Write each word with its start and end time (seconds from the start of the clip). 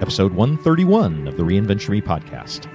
Episode 0.00 0.32
131 0.32 1.28
of 1.28 1.36
the 1.36 1.42
Reinventure 1.42 1.90
Me 1.90 2.00
podcast. 2.00 2.66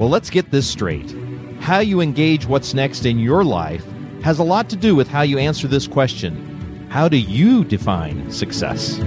Well, 0.00 0.08
let's 0.08 0.28
get 0.28 0.50
this 0.50 0.68
straight. 0.68 1.14
How 1.60 1.78
you 1.78 2.00
engage 2.00 2.46
what's 2.46 2.74
next 2.74 3.06
in 3.06 3.20
your 3.20 3.44
life 3.44 3.86
has 4.24 4.40
a 4.40 4.42
lot 4.42 4.68
to 4.70 4.76
do 4.76 4.96
with 4.96 5.06
how 5.06 5.22
you 5.22 5.38
answer 5.38 5.68
this 5.68 5.86
question 5.86 6.88
How 6.90 7.08
do 7.08 7.16
you 7.16 7.62
define 7.62 8.28
success? 8.32 8.98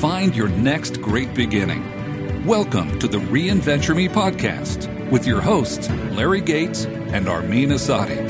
Find 0.00 0.34
your 0.34 0.48
next 0.48 1.00
great 1.00 1.32
beginning. 1.34 2.44
Welcome 2.44 2.98
to 2.98 3.06
the 3.06 3.18
Reinventure 3.18 3.94
Me 3.94 4.08
podcast 4.08 4.99
with 5.10 5.26
your 5.26 5.40
hosts, 5.40 5.88
Larry 6.12 6.40
Gates 6.40 6.84
and 6.86 7.28
Armin 7.28 7.70
Asadi. 7.70 8.26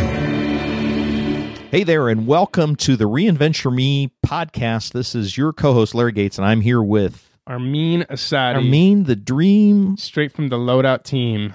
Hey 1.70 1.84
there, 1.84 2.08
and 2.08 2.26
welcome 2.26 2.74
to 2.76 2.96
the 2.96 3.04
Reinventure 3.04 3.72
Me 3.74 4.10
podcast. 4.26 4.92
This 4.92 5.14
is 5.14 5.36
your 5.36 5.52
co 5.52 5.72
host, 5.72 5.94
Larry 5.94 6.12
Gates, 6.12 6.38
and 6.38 6.46
I'm 6.46 6.60
here 6.62 6.82
with 6.82 7.30
Armin 7.46 8.04
Asadi. 8.10 8.56
Armin 8.56 9.04
the 9.04 9.14
Dream. 9.16 9.96
Straight 9.96 10.32
from 10.32 10.48
the 10.48 10.56
loadout 10.56 11.04
team. 11.04 11.54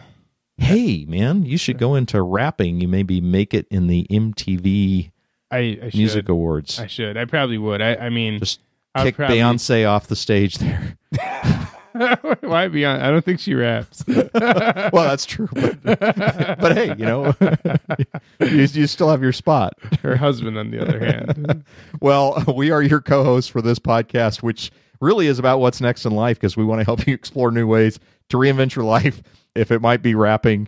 Hey, 0.58 1.06
man, 1.06 1.44
you 1.46 1.58
should 1.58 1.78
go 1.78 1.96
into 1.96 2.22
rapping. 2.22 2.80
You 2.80 2.88
maybe 2.88 3.20
make 3.20 3.54
it 3.54 3.68
in 3.70 3.88
the 3.88 4.08
MTV 4.10 5.12
I, 5.52 5.58
I. 5.58 5.92
Music 5.94 6.30
Awards. 6.30 6.80
I 6.80 6.88
should. 6.88 7.18
I 7.18 7.26
probably 7.26 7.58
would. 7.58 7.82
I, 7.82 7.96
I 7.96 8.10
mean, 8.10 8.40
Just 8.40 8.62
I'd 8.94 9.04
kick 9.04 9.16
probably- 9.18 9.38
Beyonce 9.40 9.90
off 9.90 10.08
the 10.08 10.16
stage 10.16 10.60
there. 10.60 10.98
why 12.42 12.68
Beyonce? 12.68 13.02
I 13.02 13.10
don't 13.10 13.24
think 13.24 13.40
she 13.40 13.54
raps. 13.54 14.04
well, 14.08 14.92
that's 14.92 15.26
true, 15.26 15.48
but, 15.54 15.82
but 15.84 16.74
hey, 16.74 16.90
you 16.98 17.06
know, 17.06 17.34
you, 18.42 18.68
you 18.68 18.88
still 18.88 19.10
have 19.10 19.22
your 19.22 19.32
spot. 19.32 19.78
Her 20.02 20.18
husband, 20.18 20.58
on 20.58 20.72
the 20.72 20.82
other 20.82 21.00
hand. 21.00 21.64
Well, 22.02 22.44
we 22.54 22.70
are 22.72 22.82
your 22.82 23.00
co 23.00 23.24
hosts 23.24 23.50
for 23.50 23.62
this 23.62 23.80
podcast, 23.80 24.44
which 24.44 24.72
really 25.00 25.28
is 25.28 25.40
about 25.40 25.60
what's 25.60 25.80
next 25.80 26.06
in 26.06 26.12
life 26.12 26.38
because 26.38 26.58
we 26.58 26.66
want 26.66 26.82
to 26.82 26.86
help 26.86 27.08
you 27.08 27.14
explore 27.14 27.50
new 27.50 27.66
ways 27.66 27.98
to 28.28 28.38
reinvent 28.38 28.76
your 28.76 28.84
life. 28.84 29.22
If 29.56 29.72
it 29.72 29.82
might 29.82 30.02
be 30.02 30.16
rapping 30.16 30.68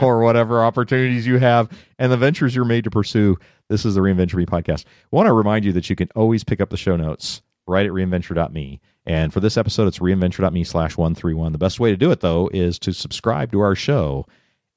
or 0.00 0.22
whatever 0.22 0.62
opportunities 0.62 1.26
you 1.26 1.38
have 1.38 1.76
and 1.98 2.12
the 2.12 2.16
ventures 2.16 2.54
you're 2.54 2.64
made 2.64 2.84
to 2.84 2.90
pursue, 2.90 3.36
this 3.68 3.84
is 3.84 3.96
the 3.96 4.00
Reinventure 4.00 4.36
Me 4.36 4.46
podcast. 4.46 4.84
I 4.86 5.16
want 5.16 5.26
to 5.26 5.32
remind 5.32 5.64
you 5.64 5.72
that 5.72 5.90
you 5.90 5.96
can 5.96 6.08
always 6.14 6.44
pick 6.44 6.60
up 6.60 6.70
the 6.70 6.76
show 6.76 6.94
notes 6.94 7.42
right 7.66 7.84
at 7.84 7.90
reinventure.me. 7.90 8.80
And 9.06 9.32
for 9.32 9.40
this 9.40 9.56
episode, 9.56 9.86
it's 9.86 9.98
reinventure.me 9.98 10.64
slash 10.64 10.96
131. 10.96 11.52
The 11.52 11.58
best 11.58 11.78
way 11.78 11.90
to 11.90 11.96
do 11.96 12.10
it, 12.10 12.20
though, 12.20 12.48
is 12.52 12.78
to 12.80 12.92
subscribe 12.92 13.52
to 13.52 13.60
our 13.60 13.74
show 13.74 14.26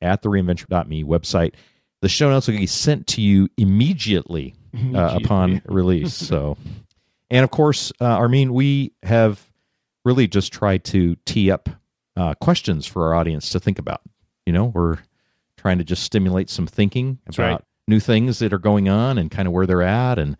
at 0.02 0.22
the 0.22 0.30
reinventure.me 0.30 1.03
website. 1.03 1.53
The 2.02 2.10
show 2.10 2.30
notes 2.30 2.48
will 2.48 2.58
be 2.58 2.67
sent 2.67 3.08
to 3.08 3.21
you 3.21 3.48
immediately 3.58 4.54
uh, 4.93 5.20
upon 5.23 5.61
release. 5.66 6.14
So, 6.14 6.58
and 7.30 7.43
of 7.43 7.52
course, 7.52 7.92
uh, 7.99 8.05
Armin, 8.05 8.54
we 8.54 8.93
have 9.04 9.49
really 10.05 10.27
just 10.27 10.54
tried 10.54 10.83
to 10.86 11.16
tee 11.26 11.49
up 11.49 11.70
uh, 12.16 12.33
questions 12.36 12.86
for 12.86 13.05
our 13.08 13.16
audience 13.16 13.49
to 13.52 13.60
think 13.60 13.80
about. 13.80 14.02
You 14.45 14.54
know, 14.54 14.66
we're 14.66 14.98
trying 15.58 15.77
to 15.80 15.83
just 15.83 16.04
stimulate 16.04 16.49
some 16.49 16.67
thinking 16.67 17.20
That's 17.26 17.37
about 17.37 17.52
right. 17.52 17.64
new 17.87 17.99
things 17.99 18.39
that 18.39 18.54
are 18.54 18.60
going 18.60 18.89
on 18.89 19.17
and 19.17 19.32
kind 19.32 19.48
of 19.48 19.54
where 19.54 19.66
they're 19.66 19.82
at. 19.82 20.20
And 20.20 20.37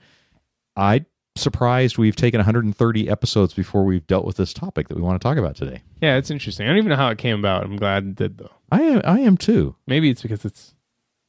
I'm 0.76 1.06
surprised 1.38 1.98
we've 1.98 2.16
taken 2.16 2.40
130 2.40 3.10
episodes 3.10 3.54
before 3.54 3.84
we've 3.84 4.06
dealt 4.08 4.26
with 4.26 4.38
this 4.38 4.54
topic 4.54 4.88
that 4.88 4.96
we 4.96 5.02
want 5.02 5.20
to 5.20 5.26
talk 5.26 5.38
about 5.38 5.56
today. 5.56 5.82
Yeah, 6.02 6.18
it's 6.18 6.30
interesting. 6.30 6.66
I 6.66 6.70
don't 6.70 6.78
even 6.78 6.90
know 6.90 6.96
how 6.96 7.10
it 7.10 7.18
came 7.18 7.40
about. 7.40 7.64
I'm 7.64 7.78
glad 7.78 8.04
it 8.04 8.16
did, 8.16 8.38
though. 8.38 8.52
I 8.72 8.82
am, 8.82 9.02
I 9.06 9.20
am 9.20 9.38
too. 9.38 9.76
Maybe 9.88 10.10
it's 10.10 10.22
because 10.22 10.46
it's 10.46 10.74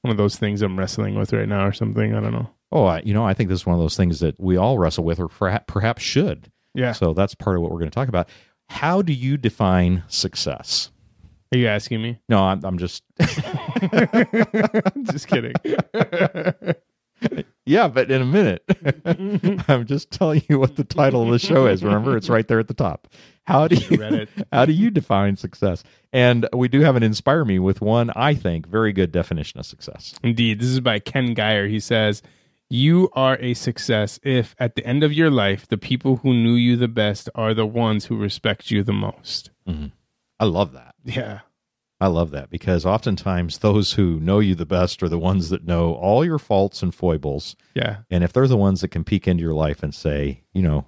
one 0.03 0.11
of 0.11 0.17
those 0.17 0.37
things 0.37 0.63
I'm 0.63 0.79
wrestling 0.79 1.15
with 1.15 1.33
right 1.33 1.49
now 1.49 1.67
or 1.67 1.73
something. 1.73 2.15
I 2.15 2.21
don't 2.21 2.33
know. 2.33 2.51
Oh, 2.71 2.85
I, 2.85 3.01
you 3.01 3.15
know, 3.15 3.25
I 3.25 3.35
think 3.35 3.49
this 3.49 3.61
is 3.61 3.67
one 3.67 3.75
of 3.75 3.81
those 3.81 3.97
things 3.97 4.21
that 4.21 4.39
we 4.39 4.57
all 4.57 4.79
wrestle 4.79 5.05
with, 5.05 5.19
or 5.19 5.29
perhaps 5.29 6.03
should. 6.03 6.51
Yeah. 6.75 6.93
So 6.93 7.15
that's 7.15 7.35
part 7.35 7.57
of 7.57 7.63
what 7.63 7.71
we're 7.71 7.79
going 7.79 7.91
to 7.91 7.95
talk 7.95 8.09
about. 8.09 8.29
How 8.69 9.01
do 9.01 9.13
you 9.13 9.37
define 9.37 10.05
success? 10.09 10.91
Are 11.53 11.59
you 11.59 11.67
asking 11.67 12.03
me? 12.03 12.21
No, 12.29 12.43
I'm, 12.43 12.63
I'm 12.63 12.77
just 12.77 13.03
Just 15.11 15.29
kidding. 15.29 15.55
yeah, 17.69 17.87
but 17.89 18.11
in 18.11 18.23
a 18.23 18.25
minute, 18.25 18.65
I'm 19.69 19.87
just 19.87 20.11
telling 20.11 20.43
you 20.49 20.59
what 20.59 20.77
the 20.77 20.85
title 20.85 21.23
of 21.23 21.31
the 21.31 21.39
show 21.39 21.67
is. 21.67 21.85
Remember, 21.85 22.17
it's 22.17 22.31
right 22.31 22.49
there 22.49 22.59
at 22.59 22.67
the 22.69 22.75
top. 22.75 23.09
How 23.45 23.69
do 23.69 23.77
you 23.77 23.99
read 23.99 24.15
it. 24.15 24.29
how 24.53 24.65
do 24.65 24.73
you 24.73 24.91
define 24.91 25.37
success? 25.37 25.85
And 26.13 26.49
we 26.53 26.69
do 26.69 26.81
have 26.81 26.97
an 26.97 27.03
inspire 27.03 27.45
me 27.45 27.59
with 27.59 27.81
one 27.81 28.11
I 28.17 28.35
think 28.35 28.67
very 28.67 28.93
good 28.93 29.13
definition 29.13 29.61
of 29.61 29.67
success. 29.67 30.15
Indeed. 30.23 30.61
This 30.61 30.69
is 30.69 30.81
by 30.81 30.99
Ken 30.99 31.35
Geyer. 31.35 31.69
He 31.69 31.79
says, 31.79 32.23
You 32.71 33.11
are 33.13 33.37
a 33.39 33.53
success 33.53 34.19
if 34.23 34.57
at 34.59 34.75
the 34.75 34.87
end 34.87 35.05
of 35.05 35.13
your 35.13 35.31
life, 35.31 35.69
the 35.69 35.79
people 35.79 36.17
who 36.17 36.33
knew 36.33 36.55
you 36.55 36.77
the 36.77 36.89
best 36.89 37.29
are 37.35 37.53
the 37.53 37.67
ones 37.67 38.07
who 38.07 38.17
respect 38.17 38.71
you 38.71 38.83
the 38.83 38.93
most. 38.95 39.51
Mm-hmm. 39.69 39.89
I 40.41 40.45
love 40.45 40.73
that. 40.73 40.95
Yeah. 41.05 41.41
I 42.01 42.07
love 42.07 42.31
that 42.31 42.49
because 42.49 42.87
oftentimes 42.87 43.59
those 43.59 43.95
who 43.95 44.21
know 44.21 44.39
you 44.39 44.55
the 44.55 44.65
best 44.67 45.03
are 45.03 45.09
the 45.09 45.19
ones 45.19 45.49
that 45.51 45.65
know 45.67 45.95
all 45.95 46.25
your 46.25 46.39
faults 46.39 46.83
and 46.83 46.95
foibles. 46.95 47.57
Yeah. 47.75 47.99
And 48.11 48.23
if 48.23 48.33
they're 48.33 48.47
the 48.47 48.57
ones 48.57 48.83
that 48.83 48.89
can 48.89 49.03
peek 49.05 49.27
into 49.27 49.43
your 49.43 49.55
life 49.55 49.83
and 49.83 49.93
say, 49.95 50.45
you 50.53 50.63
know, 50.63 50.87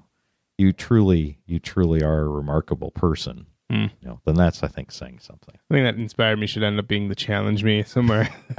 you 0.56 0.72
truly, 0.72 1.38
you 1.46 1.58
truly 1.58 2.02
are 2.02 2.20
a 2.20 2.28
remarkable 2.28 2.90
person, 2.92 3.46
Hmm. 3.70 3.86
you 4.00 4.08
know, 4.08 4.20
then 4.24 4.34
that's 4.34 4.64
I 4.64 4.66
think 4.66 4.90
saying 4.90 5.20
something. 5.20 5.54
I 5.70 5.74
think 5.74 5.84
that 5.86 5.94
inspired 5.94 6.40
me 6.40 6.48
should 6.48 6.64
end 6.64 6.80
up 6.80 6.88
being 6.88 7.08
the 7.08 7.14
challenge 7.14 7.62
me 7.62 7.84
somewhere. 7.84 8.28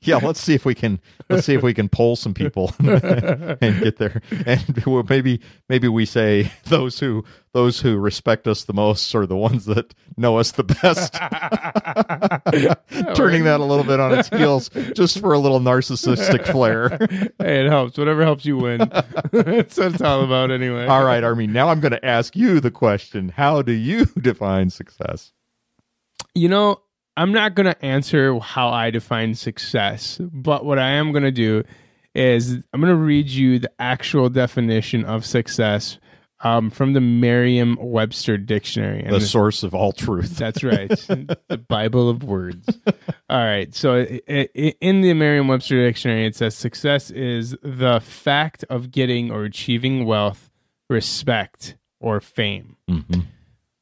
yeah, 0.00 0.16
let's 0.22 0.40
see 0.40 0.54
if 0.54 0.64
we 0.64 0.74
can 0.74 1.00
let's 1.28 1.44
see 1.44 1.52
if 1.54 1.62
we 1.62 1.74
can 1.74 1.90
poll 1.90 2.16
some 2.16 2.32
people 2.32 2.72
and 2.78 3.82
get 3.82 3.98
there. 3.98 4.22
And 4.46 4.82
maybe 5.08 5.42
maybe 5.68 5.86
we 5.86 6.06
say 6.06 6.50
those 6.64 6.98
who 6.98 7.24
those 7.52 7.80
who 7.80 7.98
respect 7.98 8.46
us 8.46 8.64
the 8.64 8.72
most 8.72 9.14
are 9.14 9.26
the 9.26 9.36
ones 9.36 9.64
that 9.64 9.92
know 10.16 10.38
us 10.38 10.52
the 10.52 10.64
best. 10.64 11.14
Turning 13.16 13.44
that 13.44 13.60
a 13.60 13.64
little 13.64 13.84
bit 13.84 13.98
on 13.98 14.18
its 14.18 14.28
heels 14.28 14.70
just 14.94 15.18
for 15.18 15.32
a 15.32 15.38
little 15.38 15.60
narcissistic 15.60 16.46
flair. 16.46 16.90
hey, 17.38 17.66
it 17.66 17.68
helps. 17.68 17.98
Whatever 17.98 18.22
helps 18.22 18.44
you 18.44 18.56
win. 18.56 18.78
That's 19.32 19.76
what 19.76 19.94
it's 19.94 20.02
all 20.02 20.24
about 20.24 20.50
anyway. 20.50 20.86
All 20.86 21.04
right, 21.04 21.24
Armin. 21.24 21.52
Now 21.52 21.68
I'm 21.68 21.80
going 21.80 21.92
to 21.92 22.04
ask 22.04 22.36
you 22.36 22.60
the 22.60 22.70
question: 22.70 23.30
How 23.30 23.62
do 23.62 23.72
you 23.72 24.04
define 24.20 24.70
success? 24.70 25.32
You 26.34 26.48
know, 26.48 26.80
I'm 27.16 27.32
not 27.32 27.56
going 27.56 27.66
to 27.66 27.84
answer 27.84 28.38
how 28.38 28.68
I 28.68 28.90
define 28.90 29.34
success, 29.34 30.20
but 30.20 30.64
what 30.64 30.78
I 30.78 30.90
am 30.90 31.10
going 31.10 31.24
to 31.24 31.32
do 31.32 31.64
is 32.14 32.52
I'm 32.72 32.80
going 32.80 32.92
to 32.92 32.96
read 32.96 33.28
you 33.28 33.58
the 33.58 33.70
actual 33.78 34.28
definition 34.28 35.04
of 35.04 35.24
success 35.24 35.98
um, 36.42 36.70
from 36.70 36.92
the 36.94 37.00
Merriam-Webster 37.00 38.38
dictionary. 38.38 39.02
And 39.02 39.14
The 39.14 39.20
source 39.20 39.62
of 39.62 39.74
all 39.74 39.92
truth. 39.92 40.36
That's 40.36 40.64
right. 40.64 40.88
the 41.48 41.64
Bible 41.68 42.08
of 42.08 42.22
words. 42.22 42.68
All 43.28 43.44
right. 43.44 43.74
So 43.74 44.02
in 44.04 45.00
the 45.02 45.12
Merriam 45.14 45.48
Webster 45.48 45.84
dictionary, 45.84 46.26
it 46.26 46.36
says 46.36 46.54
success 46.54 47.10
is 47.10 47.56
the 47.62 48.00
fact 48.00 48.64
of 48.70 48.90
getting 48.90 49.30
or 49.30 49.44
achieving 49.44 50.06
wealth, 50.06 50.50
respect, 50.88 51.76
or 52.00 52.20
fame. 52.20 52.76
Mhm. 52.88 53.26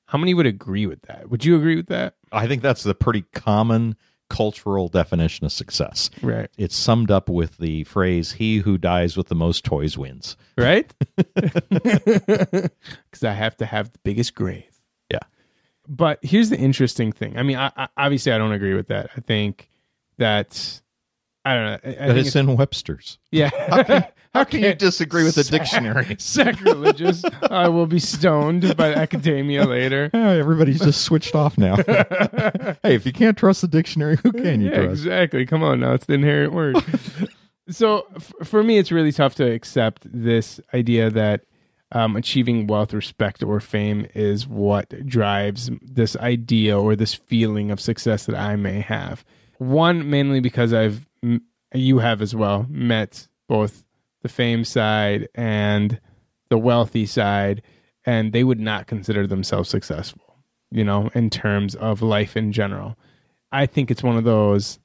How 0.07 0.19
many 0.19 0.33
would 0.35 0.47
agree 0.47 0.87
with 0.87 1.03
that? 1.03 1.29
Would 1.31 1.45
you 1.45 1.57
agree 1.57 1.77
with 1.77 1.89
that? 1.89 2.15
I 2.33 2.47
think 2.47 2.63
that's 2.63 2.83
the 2.83 2.95
pretty 2.95 3.25
common 3.35 3.97
cultural 4.29 4.89
definition 4.89 5.47
of 5.47 5.53
success. 5.53 6.11
Right. 6.23 6.51
It's 6.57 6.77
summed 6.77 7.11
up 7.11 7.29
with 7.29 7.59
the 7.59 7.85
phrase 7.85 8.33
"He 8.33 8.59
who 8.59 8.79
dies 8.79 9.17
with 9.17 9.29
the 9.29 9.35
most 9.35 9.65
toys 9.65 9.97
wins." 9.99 10.37
Right? 10.57 10.93
Because 13.11 13.25
I 13.25 13.33
have 13.33 13.57
to 13.59 13.67
have 13.67 13.93
the 13.93 13.99
biggest 14.05 14.35
grave. 14.35 14.81
Yeah. 15.11 15.19
But 15.89 16.19
here's 16.23 16.51
the 16.51 16.59
interesting 16.59 17.13
thing. 17.13 17.39
I 17.39 17.43
mean, 17.43 17.57
I, 17.57 17.73
I, 17.77 17.89
obviously, 17.97 18.33
I 18.33 18.39
don't 18.39 18.53
agree 18.53 18.75
with 18.75 18.89
that. 18.89 19.11
I 19.17 19.21
think 19.21 19.71
that 20.19 20.81
I 21.49 21.55
don't 21.55 21.65
know. 21.65 21.91
I, 22.03 22.05
I 22.05 22.07
But 22.09 22.19
it's 22.19 22.37
in 22.37 22.57
Webster's. 22.57 23.19
yeah. 23.31 23.51
How 24.35 24.45
can 24.45 24.63
you 24.63 24.75
disagree 24.75 25.25
with 25.25 25.35
the 25.37 25.45
Sac- 25.45 25.61
dictionary? 25.63 26.17
Sacrilegious. 26.19 27.25
I 27.51 27.69
will 27.69 27.87
be 27.87 27.99
stoned 27.99 28.77
by 28.77 28.93
academia 28.95 29.65
later. 29.65 30.11
Everybody's 30.13 30.81
just 30.81 31.03
switched 31.03 31.35
off 31.35 31.57
now. 31.57 31.77
hey, 31.77 32.95
if 32.95 33.07
you 33.07 33.13
can't 33.13 33.37
trust 33.39 33.63
the 33.63 33.69
dictionary, 33.69 34.17
who 34.23 34.33
can 34.33 34.61
you 34.61 34.69
yeah, 34.71 34.77
trust? 34.83 34.91
exactly. 35.01 35.47
Come 35.47 35.63
on 35.63 35.81
now, 35.81 35.95
it's 35.95 36.05
the 36.07 36.15
inherent 36.15 36.53
word. 36.53 36.77
so 37.71 38.07
f- 38.17 38.33
for 38.45 38.63
me, 38.63 38.77
it's 38.79 38.93
really 38.93 39.13
tough 39.13 39.35
to 39.37 39.51
accept 39.51 40.03
this 40.05 40.61
idea 40.75 41.11
that 41.11 41.45
um, 41.93 42.17
achieving 42.17 42.67
wealth, 42.67 42.93
respect, 42.93 43.43
or 43.43 43.61
fame 43.61 44.07
is 44.15 44.47
what 44.47 45.07
drives 45.07 45.71
this 45.81 46.17
idea 46.17 46.79
or 46.79 46.95
this 46.95 47.15
feeling 47.15 47.71
of 47.71 47.81
success 47.81 48.27
that 48.27 48.37
I 48.37 48.57
may 48.57 48.81
have. 48.81 49.25
One, 49.59 50.09
mainly 50.09 50.41
because 50.41 50.73
I've 50.73 51.07
you 51.75 51.99
have 51.99 52.23
as 52.23 52.35
well 52.35 52.67
met 52.69 53.29
both 53.49 53.85
the 54.23 54.29
fame 54.29 54.65
side 54.65 55.29
and 55.35 56.01
the 56.49 56.59
wealthy 56.59 57.07
side, 57.07 57.63
and 58.07 58.33
they 58.33 58.45
would 58.45 58.61
not 58.61 58.87
consider 58.87 59.27
themselves 59.27 59.69
successful. 59.69 60.37
You 60.71 60.85
know, 60.85 61.11
in 61.15 61.31
terms 61.31 61.75
of 61.75 62.03
life 62.03 62.37
in 62.37 62.53
general. 62.53 62.97
I 63.51 63.65
think 63.65 63.91
it's 63.91 64.03
one 64.03 64.19
of 64.19 64.25
those 64.25 64.79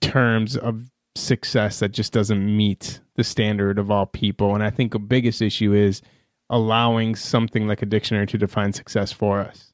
terms 0.00 0.56
of 0.56 0.90
success 1.14 1.78
that 1.80 1.92
just 1.92 2.12
doesn't 2.12 2.56
meet 2.56 3.00
the 3.16 3.24
standard 3.24 3.78
of 3.78 3.90
all 3.90 4.06
people. 4.06 4.54
And 4.54 4.62
I 4.62 4.70
think 4.70 4.92
the 4.92 4.98
biggest 4.98 5.42
issue 5.42 5.72
is 5.72 6.02
allowing 6.50 7.14
something 7.14 7.66
like 7.66 7.82
a 7.82 7.86
dictionary 7.86 8.26
to 8.28 8.38
define 8.38 8.72
success 8.72 9.12
for 9.12 9.40
us. 9.40 9.72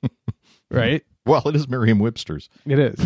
right? 0.70 1.04
Well, 1.30 1.42
it 1.48 1.56
is 1.56 1.68
Merriam-Webster's. 1.68 2.48
It 2.66 2.78
is. 2.78 2.98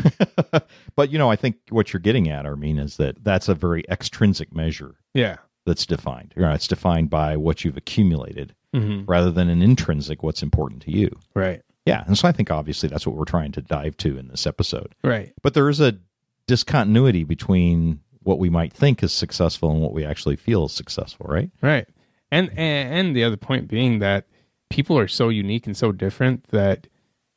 but 0.96 1.10
you 1.10 1.18
know, 1.18 1.30
I 1.30 1.36
think 1.36 1.56
what 1.70 1.92
you're 1.92 2.00
getting 2.00 2.28
at, 2.28 2.44
Armin, 2.46 2.78
is 2.78 2.96
that 2.98 3.24
that's 3.24 3.48
a 3.48 3.54
very 3.54 3.82
extrinsic 3.88 4.54
measure 4.54 4.94
Yeah. 5.14 5.36
that's 5.66 5.86
defined. 5.86 6.34
You 6.36 6.42
know, 6.42 6.52
it's 6.52 6.68
defined 6.68 7.08
by 7.10 7.36
what 7.36 7.64
you've 7.64 7.76
accumulated 7.78 8.54
hmm 8.74 9.04
rather 9.06 9.30
than 9.32 9.48
an 9.48 9.62
intrinsic 9.62 10.22
what's 10.22 10.42
important 10.42 10.82
to 10.82 10.92
you. 10.92 11.10
Right. 11.34 11.62
Yeah, 11.86 12.04
and 12.06 12.16
so 12.16 12.28
I 12.28 12.32
think 12.32 12.50
obviously 12.50 12.88
that's 12.88 13.04
what 13.06 13.16
we're 13.16 13.24
trying 13.24 13.50
to 13.52 13.62
dive 13.62 13.96
to 13.96 14.16
in 14.18 14.28
this 14.28 14.46
episode. 14.46 14.94
Right. 15.02 15.32
But 15.42 15.54
there 15.54 15.68
is 15.68 15.80
a 15.80 15.98
discontinuity 16.46 17.24
between 17.24 18.00
what 18.22 18.38
we 18.38 18.50
might 18.50 18.72
think 18.72 19.02
is 19.02 19.12
successful 19.12 19.70
and 19.70 19.80
what 19.80 19.92
we 19.92 20.04
actually 20.04 20.36
feel 20.36 20.66
is 20.66 20.72
successful, 20.72 21.26
right? 21.28 21.50
Right. 21.62 21.88
And, 22.30 22.50
and 22.50 22.94
and 22.94 23.16
the 23.16 23.24
other 23.24 23.36
point 23.38 23.66
being 23.66 23.98
that 24.00 24.26
people 24.68 24.96
are 24.98 25.08
so 25.08 25.30
unique 25.30 25.66
and 25.66 25.76
so 25.76 25.90
different 25.90 26.44
that 26.48 26.86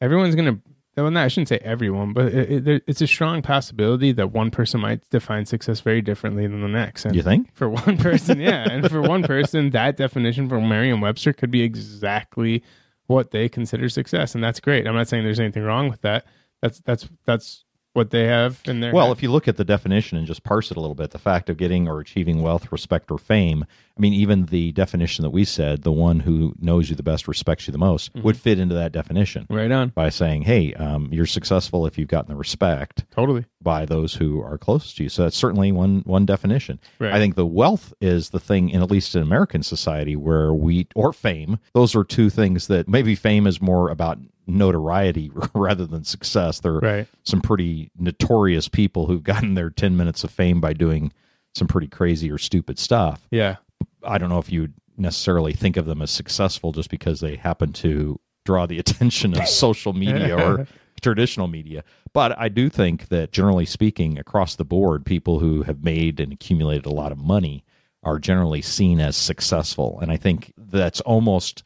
everyone's 0.02 0.36
going 0.36 0.54
to 0.54 0.62
well, 0.96 1.10
no, 1.12 1.24
I 1.24 1.28
shouldn't 1.28 1.48
say 1.50 1.60
everyone, 1.64 2.14
but 2.14 2.34
it, 2.34 2.68
it, 2.68 2.84
it's 2.88 3.02
a 3.02 3.08
strong 3.08 3.42
possibility 3.42 4.12
that 4.14 4.32
one 4.32 4.52
person 4.52 4.80
might 4.82 5.10
define 5.10 5.46
success 5.46 5.80
very 5.82 6.02
differently 6.02 6.46
than 6.48 6.62
the 6.62 6.68
next. 6.68 7.06
And 7.06 7.16
You 7.16 7.24
think? 7.24 7.54
For 7.56 7.68
one 7.70 7.98
person, 7.98 8.40
yeah. 8.40 8.68
and 8.70 8.90
for 8.90 9.02
one 9.02 9.24
person, 9.24 9.72
that 9.72 9.98
definition 9.98 10.48
from 10.48 10.70
Merriam 10.70 11.02
Webster 11.02 11.34
could 11.34 11.50
be 11.52 11.62
exactly 11.62 12.64
what 13.08 13.32
they 13.32 13.50
consider 13.50 13.90
success. 13.90 14.36
And 14.36 14.44
that's 14.44 14.60
great. 14.60 14.88
I'm 14.88 14.96
not 14.96 15.08
saying 15.08 15.24
there's 15.24 15.40
anything 15.40 15.64
wrong 15.64 15.90
with 15.90 16.02
that. 16.02 16.26
That's 16.62 16.80
that's 16.82 17.10
that's 17.26 17.66
what 17.94 18.10
they 18.10 18.26
have 18.26 18.60
in 18.66 18.80
their 18.80 18.92
Well, 18.94 19.08
head. 19.08 19.18
if 19.18 19.22
you 19.24 19.32
look 19.32 19.48
at 19.48 19.58
the 19.58 19.64
definition 19.66 20.18
and 20.18 20.26
just 20.26 20.44
parse 20.44 20.72
it 20.72 20.78
a 20.78 20.80
little 20.80 20.96
bit, 20.96 21.12
the 21.12 21.20
fact 21.20 21.50
of 21.50 21.58
getting 21.58 21.88
or 21.88 22.00
achieving 22.00 22.42
wealth, 22.42 22.72
respect, 22.72 23.12
or 23.12 23.18
fame, 23.20 23.66
I 23.96 24.02
mean, 24.02 24.14
even 24.14 24.46
the 24.48 24.72
definition 24.72 25.22
that 25.22 25.30
we 25.30 25.46
said, 25.46 25.84
the 25.84 25.92
one 25.92 26.22
who 26.22 26.56
knows 26.60 26.90
you 26.90 26.96
the 26.96 27.04
best, 27.04 27.28
respects 27.28 27.68
you 27.68 27.72
the 27.72 27.78
most, 27.78 28.12
Mm-hmm. 28.14 28.26
would 28.26 28.38
fit 28.38 28.58
into 28.60 28.74
that 28.76 28.92
definition 28.92 29.46
right 29.52 29.72
on. 29.72 29.90
by 29.90 30.10
saying, 30.10 30.42
hey, 30.44 30.74
um, 30.74 31.10
you're 31.12 31.26
successful 31.28 31.86
if 31.86 31.98
you've 31.98 32.08
gotten 32.08 32.30
the 32.32 32.36
respect 32.36 33.06
Totally. 33.12 33.46
by 33.62 33.86
those 33.86 34.16
who 34.16 34.42
are 34.42 34.58
close 34.58 34.94
to 34.96 35.04
you. 35.04 35.10
So 35.10 35.22
that's 35.24 35.38
certainly 35.38 35.72
one 35.72 36.02
one 36.06 36.26
definition. 36.26 36.80
Right. 37.00 37.14
I 37.14 37.20
think 37.20 37.36
the 37.36 37.46
wealth 37.46 37.94
is 38.02 38.32
the 38.32 38.40
thing, 38.40 38.70
in 38.70 38.82
at 38.82 38.90
least 38.90 39.16
in 39.16 39.22
American 39.22 39.62
society, 39.62 40.16
where 40.16 40.54
we 40.54 40.88
or 40.96 41.14
fame. 41.14 41.60
Those 41.74 41.96
are 41.96 42.04
two 42.04 42.30
things 42.32 42.66
that 42.68 42.88
maybe 42.88 43.14
fame 43.16 43.46
is 43.46 43.62
more 43.62 43.90
about 43.90 44.18
notoriety 44.48 45.32
rather 45.54 45.86
than 45.86 46.04
success. 46.04 46.60
There 46.60 46.74
are 46.76 46.80
Right. 46.80 47.08
some 47.24 47.42
pretty 47.42 47.92
notorious 47.98 48.68
people 48.68 49.06
who've 49.06 49.24
gotten 49.24 49.54
their 49.54 49.70
ten 49.70 49.96
minutes 49.98 50.24
of 50.24 50.32
fame 50.32 50.60
by 50.62 50.74
doing 50.74 51.12
some 51.56 51.68
pretty 51.68 51.88
crazy 51.88 52.32
or 52.32 52.38
stupid 52.40 52.80
stuff. 52.80 53.28
Yeah. 53.30 53.58
I 54.06 54.18
don't 54.18 54.30
know 54.30 54.40
if 54.40 54.52
you'd 54.52 54.74
necessarily 54.98 55.54
think 55.54 55.78
of 55.78 55.86
them 55.86 56.02
as 56.02 56.12
successful 56.12 56.72
just 56.72 56.90
because 56.90 57.20
they 57.20 57.36
happen 57.36 57.74
to 57.74 58.20
draw 58.46 58.66
the 58.66 58.80
attention 58.84 59.38
of 59.38 59.48
social 59.48 59.94
media 59.94 60.38
or 60.38 60.68
traditional 61.02 61.48
media. 61.48 61.84
But 62.14 62.38
I 62.38 62.50
do 62.50 62.70
think 62.70 63.10
that 63.10 63.32
generally 63.32 63.66
speaking, 63.66 64.18
across 64.18 64.56
the 64.56 64.66
board, 64.66 65.06
people 65.06 65.40
who 65.40 65.64
have 65.64 65.84
made 65.84 66.20
and 66.20 66.32
accumulated 66.34 66.86
a 66.86 66.94
lot 66.94 67.12
of 67.12 67.18
money 67.18 67.64
are 68.04 68.20
generally 68.20 68.62
seen 68.62 69.00
as 69.00 69.16
successful. 69.16 70.00
And 70.02 70.12
I 70.12 70.18
think 70.18 70.54
that's 70.58 71.02
almost 71.02 71.64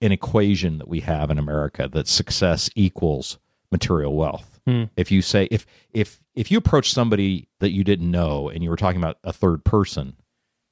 an 0.00 0.12
equation 0.12 0.78
that 0.78 0.88
we 0.88 1.00
have 1.00 1.30
in 1.30 1.38
America 1.38 1.88
that 1.92 2.08
success 2.08 2.70
equals 2.74 3.38
material 3.70 4.14
wealth. 4.14 4.60
Hmm. 4.66 4.84
If 4.96 5.10
you 5.10 5.22
say 5.22 5.48
if 5.50 5.66
if 5.92 6.20
if 6.34 6.50
you 6.50 6.58
approach 6.58 6.92
somebody 6.92 7.48
that 7.60 7.70
you 7.70 7.84
didn't 7.84 8.10
know 8.10 8.48
and 8.48 8.62
you 8.62 8.70
were 8.70 8.76
talking 8.76 9.00
about 9.00 9.18
a 9.24 9.32
third 9.32 9.64
person 9.64 10.16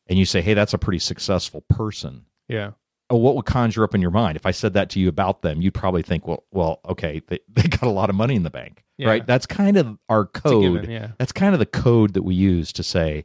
and 0.08 0.18
you 0.18 0.24
say, 0.24 0.40
"Hey, 0.40 0.54
that's 0.54 0.74
a 0.74 0.78
pretty 0.78 0.98
successful 0.98 1.62
person," 1.68 2.24
Yeah. 2.48 2.72
oh, 3.10 3.16
what 3.16 3.36
would 3.36 3.44
conjure 3.46 3.84
up 3.84 3.94
in 3.94 4.00
your 4.02 4.10
mind? 4.10 4.36
If 4.36 4.46
I 4.46 4.50
said 4.50 4.74
that 4.74 4.90
to 4.90 5.00
you 5.00 5.08
about 5.08 5.42
them, 5.42 5.60
you'd 5.62 5.74
probably 5.74 6.02
think, 6.02 6.26
"Well, 6.26 6.44
well, 6.50 6.80
okay, 6.88 7.20
they, 7.26 7.40
they 7.48 7.62
got 7.68 7.82
a 7.82 7.90
lot 7.90 8.10
of 8.10 8.16
money 8.16 8.34
in 8.36 8.42
the 8.42 8.50
bank, 8.50 8.84
Yeah. 8.96 9.08
right?" 9.08 9.26
That's 9.26 9.46
kind 9.46 9.76
of 9.76 9.98
our 10.08 10.24
code. 10.26 10.62
given, 10.82 10.90
yeah. 10.90 11.08
That's 11.18 11.32
kind 11.32 11.54
of 11.54 11.58
the 11.58 11.66
code 11.66 12.14
that 12.14 12.22
we 12.22 12.34
use 12.34 12.72
to 12.74 12.82
say 12.82 13.24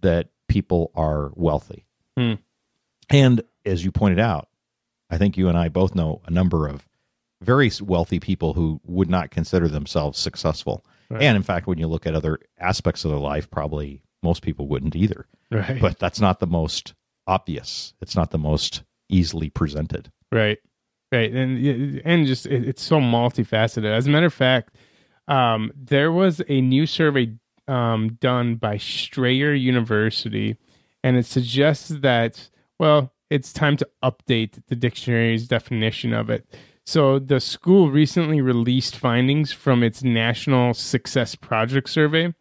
that 0.00 0.28
people 0.48 0.90
are 0.94 1.30
wealthy. 1.34 1.86
Hmm. 2.16 2.34
And 3.10 3.42
as 3.66 3.84
you 3.84 3.92
pointed 3.92 4.18
out, 4.20 4.48
I 5.10 5.18
think 5.18 5.36
you 5.36 5.48
and 5.48 5.56
I 5.58 5.68
both 5.68 5.94
know 5.94 6.20
a 6.26 6.30
number 6.30 6.66
of 6.68 6.86
very 7.42 7.70
wealthy 7.82 8.18
people 8.20 8.54
who 8.54 8.80
would 8.84 9.10
not 9.10 9.30
consider 9.30 9.68
themselves 9.68 10.18
successful. 10.18 10.84
Right. 11.10 11.22
And 11.22 11.36
in 11.36 11.42
fact, 11.42 11.66
when 11.66 11.78
you 11.78 11.86
look 11.86 12.06
at 12.06 12.14
other 12.14 12.38
aspects 12.58 13.04
of 13.04 13.10
their 13.10 13.20
life, 13.20 13.50
probably 13.50 14.02
most 14.24 14.42
people 14.42 14.66
wouldn't 14.66 14.96
either. 14.96 15.26
Right. 15.50 15.80
But 15.80 16.00
that's 16.00 16.20
not 16.20 16.40
the 16.40 16.46
most 16.46 16.94
obvious. 17.26 17.94
It's 18.00 18.16
not 18.16 18.30
the 18.30 18.38
most 18.38 18.82
easily 19.08 19.50
presented. 19.50 20.10
Right, 20.32 20.58
right, 21.12 21.32
and 21.32 22.02
and 22.04 22.26
just 22.26 22.46
it, 22.46 22.66
it's 22.66 22.82
so 22.82 22.98
multifaceted. 22.98 23.84
As 23.84 24.06
a 24.06 24.10
matter 24.10 24.26
of 24.26 24.34
fact, 24.34 24.74
um, 25.28 25.70
there 25.76 26.10
was 26.10 26.42
a 26.48 26.60
new 26.60 26.86
survey 26.86 27.34
um, 27.68 28.18
done 28.20 28.56
by 28.56 28.78
Strayer 28.78 29.54
University, 29.54 30.56
and 31.04 31.16
it 31.16 31.26
suggests 31.26 31.88
that 31.88 32.50
well, 32.78 33.12
it's 33.30 33.52
time 33.52 33.76
to 33.76 33.88
update 34.02 34.60
the 34.68 34.76
dictionary's 34.76 35.46
definition 35.46 36.12
of 36.12 36.30
it. 36.30 36.46
So 36.86 37.18
the 37.18 37.40
school 37.40 37.90
recently 37.90 38.40
released 38.42 38.94
findings 38.96 39.52
from 39.52 39.82
its 39.82 40.02
National 40.04 40.74
Success 40.74 41.34
Project 41.34 41.88
survey, 41.88 42.34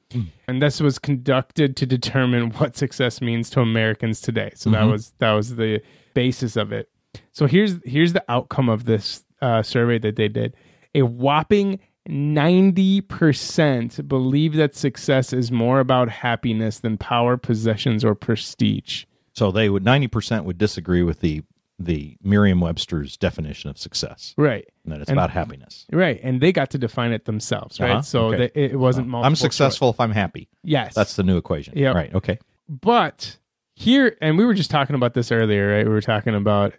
and 0.47 0.61
this 0.61 0.81
was 0.81 0.99
conducted 0.99 1.77
to 1.77 1.85
determine 1.85 2.51
what 2.51 2.75
success 2.75 3.21
means 3.21 3.49
to 3.51 3.61
Americans 3.61 4.19
today. 4.19 4.51
So 4.55 4.69
that 4.71 4.83
Mhm. 4.83 4.91
was 4.91 5.13
that 5.19 5.31
was 5.31 5.55
the 5.55 5.81
basis 6.13 6.57
of 6.57 6.71
it. 6.73 6.89
So 7.31 7.47
here's 7.47 7.79
here's 7.85 8.11
the 8.13 8.23
outcome 8.27 8.67
of 8.69 8.83
this 8.85 9.23
uh, 9.41 9.63
survey 9.63 9.97
that 9.99 10.17
they 10.17 10.27
did. 10.27 10.55
A 10.93 11.03
whopping 11.03 11.79
ninety 12.05 12.99
percent 12.99 14.07
believe 14.09 14.55
that 14.55 14.75
success 14.75 15.31
is 15.31 15.51
more 15.51 15.79
about 15.79 16.09
happiness 16.09 16.79
than 16.79 16.97
power, 16.97 17.37
possessions, 17.37 18.03
or 18.03 18.13
prestige. 18.13 19.05
So 19.31 19.51
they 19.51 19.69
would 19.69 19.85
ninety 19.85 20.07
percent 20.07 20.43
would 20.43 20.57
disagree 20.57 21.01
with 21.01 21.21
the 21.21 21.43
the 21.85 22.17
Merriam-Webster's 22.23 23.17
definition 23.17 23.69
of 23.69 23.77
success, 23.77 24.33
Right, 24.37 24.67
and 24.83 24.93
that 24.93 25.01
it's 25.01 25.09
And- 25.09 25.17
about 25.17 25.29
happiness. 25.31 25.85
right, 25.91 26.19
and 26.23 26.41
they 26.41 26.51
got 26.51 26.69
to 26.71 26.77
define 26.77 27.11
it 27.11 27.25
themselves. 27.25 27.79
Right, 27.79 27.91
Uh-huh, 27.91 28.01
so 28.01 28.25
okay. 28.27 28.37
that 28.37 28.59
it, 28.59 28.77
wasn't 28.79 29.07
multiple. 29.07 29.25
I'm 29.27 29.33
choice. 29.33 29.39
successful 29.41 29.89
if 29.89 29.99
I'm 29.99 30.11
happy. 30.11 30.47
Yes, 30.63 30.93
That's 30.95 31.15
the 31.15 31.23
new 31.23 31.37
equation. 31.37 31.73
Yeah. 31.77 31.91
Right. 31.91 32.13
Okay. 32.13 32.39
but 32.69 33.37
here 33.75 34.15
and 34.21 34.37
we 34.37 34.45
were 34.45 34.53
just 34.53 34.69
talking 34.69 34.95
about 34.95 35.15
this 35.15 35.31
earlier 35.31 35.71
right 35.75 35.85
we 35.87 35.91
were 35.91 35.99
talking 35.99 36.35
about 36.35 36.73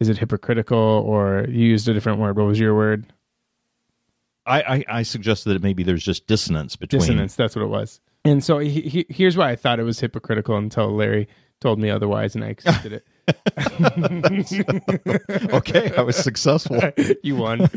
is 0.00 0.08
it 0.08 0.18
hypocritical 0.18 0.76
or 0.76 1.46
you 1.48 1.64
used 1.68 1.88
a 1.88 1.94
different 1.94 2.18
word 2.18 2.36
what 2.36 2.44
was 2.44 2.58
your 2.58 2.74
word 2.74 3.06
I, 4.46 4.62
I, 4.62 4.84
I 4.88 5.02
suggested 5.02 5.50
that 5.50 5.62
maybe 5.62 5.82
there's 5.82 6.02
just 6.04 6.26
dissonance 6.26 6.74
between. 6.76 7.00
dissonance 7.00 7.36
that's 7.36 7.54
what 7.54 7.62
it 7.62 7.68
was 7.68 8.00
and 8.24 8.42
so 8.42 8.58
he, 8.58 8.80
he, 8.80 9.06
here's 9.08 9.36
why 9.36 9.50
i 9.50 9.56
thought 9.56 9.78
it 9.78 9.84
was 9.84 10.00
hypocritical 10.00 10.56
until 10.56 10.90
larry 10.94 11.28
told 11.60 11.78
me 11.78 11.88
otherwise 11.88 12.34
and 12.34 12.42
i 12.44 12.48
accepted 12.48 12.92
it 12.92 13.06
Okay, 15.52 15.92
I 15.96 16.02
was 16.02 16.16
successful. 16.16 16.80
you 17.22 17.36
won 17.36 17.68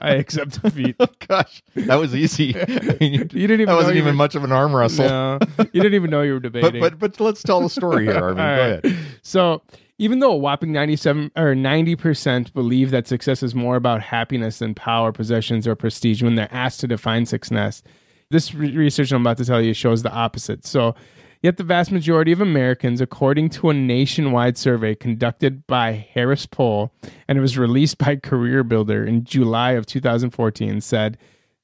i 0.00 0.14
accept 0.14 0.62
defeat 0.62 0.96
oh, 1.00 1.06
Gosh, 1.26 1.62
that 1.74 1.96
was 1.96 2.14
easy. 2.14 2.54
I 2.58 2.96
mean, 3.00 3.12
you, 3.14 3.18
you 3.20 3.46
didn't 3.46 3.60
even 3.60 3.66
that 3.66 3.74
wasn't 3.74 3.96
even 3.96 4.06
were- 4.14 4.18
much 4.18 4.34
of 4.34 4.44
an 4.44 4.52
arm 4.52 4.74
wrestle. 4.74 5.06
no 5.06 5.38
you 5.72 5.80
didn't 5.80 5.94
even 5.94 6.10
know 6.10 6.22
you 6.22 6.34
were 6.34 6.40
But 6.40 6.52
debating 6.52 6.80
but 6.80 6.98
but 6.98 7.20
let's 7.20 7.42
tell 7.42 7.60
the 7.60 7.68
story 7.68 8.04
here, 8.04 8.20
Go 8.20 8.32
right. 8.32 8.84
ahead. 8.84 8.96
So, 9.22 9.62
even 9.98 10.20
though 10.20 10.32
a 10.32 10.36
whopping 10.36 10.72
97 10.72 11.32
or 11.36 11.54
90% 11.54 12.52
believe 12.54 12.90
that 12.92 13.06
success 13.08 13.42
is 13.42 13.54
more 13.54 13.76
about 13.76 14.00
happiness 14.00 14.58
than 14.60 14.74
power, 14.74 15.10
possessions, 15.12 15.66
or 15.66 15.74
prestige 15.74 16.22
when 16.22 16.36
they're 16.36 16.52
asked 16.52 16.80
to 16.80 16.86
define 16.86 17.26
success, 17.26 17.82
This 18.30 18.54
re- 18.54 18.76
research 18.76 19.10
I'm 19.12 19.22
about 19.22 19.38
to 19.38 19.44
tell 19.44 19.60
you 19.60 19.74
shows 19.74 20.02
the 20.02 20.12
opposite. 20.12 20.64
So, 20.64 20.94
yet 21.42 21.56
the 21.56 21.64
vast 21.64 21.92
majority 21.92 22.32
of 22.32 22.40
Americans, 22.40 23.00
according 23.00 23.50
to 23.50 23.70
a 23.70 23.74
nationwide 23.74 24.58
survey 24.58 24.94
conducted 24.94 25.66
by 25.66 25.92
Harris 26.12 26.46
Poll, 26.46 26.92
and 27.26 27.38
it 27.38 27.40
was 27.40 27.58
released 27.58 27.98
by 27.98 28.16
Career 28.16 28.64
Builder 28.64 29.04
in 29.04 29.24
July 29.24 29.72
of 29.72 29.86
2014, 29.86 30.80
said 30.80 31.18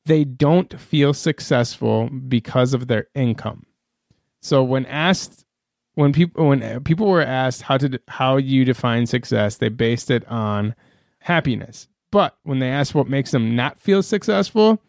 they 0.06 0.24
don't 0.24 0.78
feel 0.78 1.14
successful 1.14 2.08
because 2.08 2.74
of 2.74 2.88
their 2.88 3.08
income. 3.14 3.66
So, 4.42 4.62
when 4.62 4.86
asked, 4.86 5.44
when 5.94 6.12
people 6.12 6.48
when 6.48 6.62
uh, 6.62 6.80
people 6.84 7.06
were 7.08 7.22
asked 7.22 7.62
how 7.62 7.78
to 7.78 8.00
how 8.08 8.36
you 8.36 8.64
define 8.64 9.06
success, 9.06 9.56
they 9.56 9.68
based 9.68 10.10
it 10.10 10.26
on 10.28 10.74
happiness. 11.20 11.88
But 12.10 12.36
when 12.42 12.58
they 12.58 12.68
asked 12.68 12.94
what 12.94 13.08
makes 13.08 13.30
them 13.30 13.56
not 13.56 13.78
feel 13.80 14.02
successful, 14.02 14.80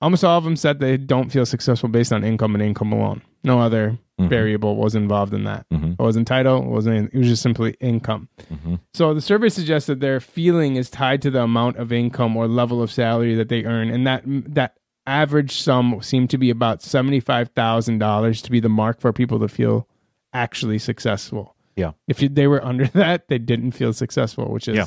almost 0.00 0.24
all 0.24 0.38
of 0.38 0.44
them 0.44 0.56
said 0.56 0.78
they 0.78 0.96
don't 0.96 1.30
feel 1.30 1.44
successful 1.44 1.88
based 1.88 2.12
on 2.12 2.24
income 2.24 2.54
and 2.54 2.62
income 2.62 2.92
alone. 2.92 3.22
No 3.44 3.60
other 3.60 3.98
Mhm. 4.20 4.28
variable 4.28 4.76
was 4.76 4.94
involved 4.94 5.34
in 5.34 5.44
that. 5.44 5.66
Mhm. 5.72 5.92
It 5.94 5.98
wasn't 5.98 6.26
title, 6.28 6.58
it 6.62 6.68
wasn't 6.68 7.12
it 7.12 7.18
was 7.18 7.28
just 7.28 7.42
simply 7.42 7.74
income. 7.80 8.28
Mhm. 8.52 8.78
So 8.94 9.12
the 9.12 9.20
survey 9.20 9.48
suggests 9.48 9.86
that 9.88 10.00
their 10.00 10.20
feeling 10.20 10.76
is 10.76 10.88
tied 10.90 11.20
to 11.22 11.30
the 11.30 11.42
amount 11.42 11.76
of 11.76 11.92
income 11.92 12.36
or 12.36 12.46
level 12.48 12.80
of 12.82 12.90
salary 12.90 13.34
that 13.34 13.48
they 13.48 13.64
earn, 13.64 13.90
and 13.90 14.06
that 14.06 14.22
that 14.26 14.76
average 15.06 15.52
sum 15.52 15.98
seemed 16.00 16.30
to 16.30 16.38
be 16.38 16.48
about 16.50 16.80
seventy 16.80 17.20
five 17.20 17.48
thousand 17.50 17.98
dollars 17.98 18.40
to 18.42 18.50
be 18.50 18.60
the 18.60 18.68
mark 18.68 19.00
for 19.00 19.12
people 19.12 19.38
to 19.40 19.48
feel 19.48 19.86
actually 20.32 20.78
successful. 20.78 21.54
Yeah. 21.76 21.92
If 22.08 22.22
you, 22.22 22.28
they 22.28 22.46
were 22.46 22.64
under 22.64 22.86
that, 22.94 23.28
they 23.28 23.38
didn't 23.38 23.72
feel 23.72 23.92
successful, 23.92 24.50
which 24.52 24.68
is 24.68 24.76
Yeah. 24.76 24.86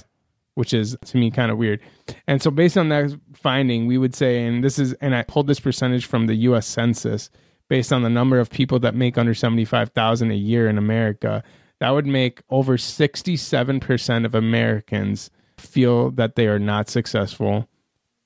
which 0.56 0.74
is 0.74 0.98
to 1.06 1.18
me 1.18 1.30
kind 1.32 1.52
of 1.52 1.58
weird. 1.58 1.82
And 2.28 2.42
so 2.42 2.50
based 2.50 2.78
on 2.78 2.90
that 2.90 3.12
finding, 3.34 3.86
we 3.88 3.98
would 3.98 4.16
say, 4.16 4.44
and 4.46 4.64
this 4.64 4.80
is, 4.80 4.94
and 4.94 5.14
I 5.14 5.22
pulled 5.24 5.48
this 5.48 5.60
percentage 5.60 6.06
from 6.06 6.26
the 6.28 6.36
U.S. 6.50 6.66
Census 6.66 7.30
based 7.70 7.92
on 7.92 8.04
the 8.04 8.10
number 8.10 8.40
of 8.40 8.50
people 8.50 8.80
that 8.80 8.96
make 8.96 9.18
under 9.18 9.34
seventy 9.34 9.66
five 9.66 9.90
thousand 9.90 10.32
a 10.32 10.36
year 10.36 10.68
in 10.68 10.78
America. 10.78 11.44
That 11.80 11.92
would 11.92 12.08
make 12.08 12.42
over 12.50 12.78
sixty 12.78 13.38
seven 13.38 13.80
percent 13.80 14.26
of 14.26 14.34
Americans 14.34 15.30
feel 15.58 16.12
that 16.12 16.36
they 16.36 16.48
are 16.48 16.60
not 16.60 16.90
successful 16.90 17.68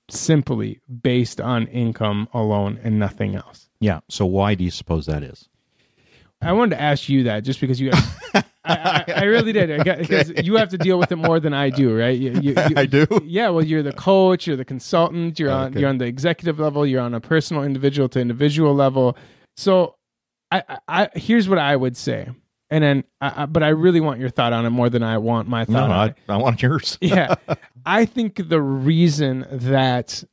simply 0.10 0.80
based 1.02 1.40
on 1.40 1.68
income 1.68 2.28
alone 2.34 2.80
and 2.84 3.00
nothing 3.00 3.36
else. 3.36 3.70
Yeah. 3.80 4.02
So 4.10 4.26
why 4.26 4.56
do 4.56 4.64
you 4.64 4.72
suppose 4.72 5.06
that 5.06 5.24
is? 5.24 5.48
I 6.42 6.54
wanted 6.54 6.76
to 6.76 6.82
ask 6.82 7.08
you 7.08 7.24
that 7.24 7.44
just 7.44 7.62
because 7.62 7.80
you, 7.80 7.92
I, 8.64 9.04
I, 9.08 9.14
I 9.18 9.24
really 9.24 9.52
did 9.54 9.72
I 9.72 9.84
got- 9.84 9.98
because 10.08 10.32
you 10.44 10.56
have 10.58 10.70
to 10.70 10.78
deal 10.78 11.00
with 11.00 11.12
it 11.12 11.16
more 11.16 11.40
than 11.40 11.54
I 11.54 11.70
do, 11.70 11.98
right? 11.98 12.18
You, 12.18 12.32
you, 12.42 12.54
you- 12.70 12.88
do. 12.88 13.08
yeah, 13.26 13.50
well, 13.50 13.64
you're 13.66 13.84
the 13.84 13.94
coach, 13.94 14.46
you're 14.48 14.56
the 14.58 14.66
consultant, 14.66 15.40
you're 15.40 15.50
on 15.52 15.72
Okay. 15.72 15.80
you're 15.80 15.90
on 15.90 15.98
the 15.98 16.06
executive 16.06 16.60
level, 16.60 16.86
you're 16.86 17.02
on 17.02 17.14
a 17.14 17.20
personal, 17.20 17.64
individual 17.64 18.08
to 18.10 18.20
individual 18.20 18.74
level. 18.76 19.18
So, 19.58 19.96
I, 20.52 20.64
I, 20.70 20.78
I 20.88 21.10
here's 21.16 21.50
what 21.50 21.58
I 21.58 21.76
would 21.76 21.98
say, 21.98 22.30
and 22.70 22.84
then, 22.84 23.04
I, 23.20 23.44
I, 23.44 23.46
but 23.48 23.64
I 23.64 23.70
really 23.70 24.00
want 24.00 24.20
your 24.20 24.30
thought 24.30 24.54
on 24.54 24.66
it 24.66 24.70
more 24.70 24.90
than 24.90 25.02
I 25.04 25.18
want 25.18 25.48
my 25.48 25.66
thought 25.66 25.74
no, 25.74 25.84
on 25.84 25.92
I, 25.92 26.06
it. 26.08 26.18
I 26.30 26.38
want 26.38 26.62
yours. 26.62 26.98
yeah, 27.02 27.36
I 27.86 28.06
think 28.06 28.48
the 28.50 28.62
reason 28.62 29.46
that 29.52 30.24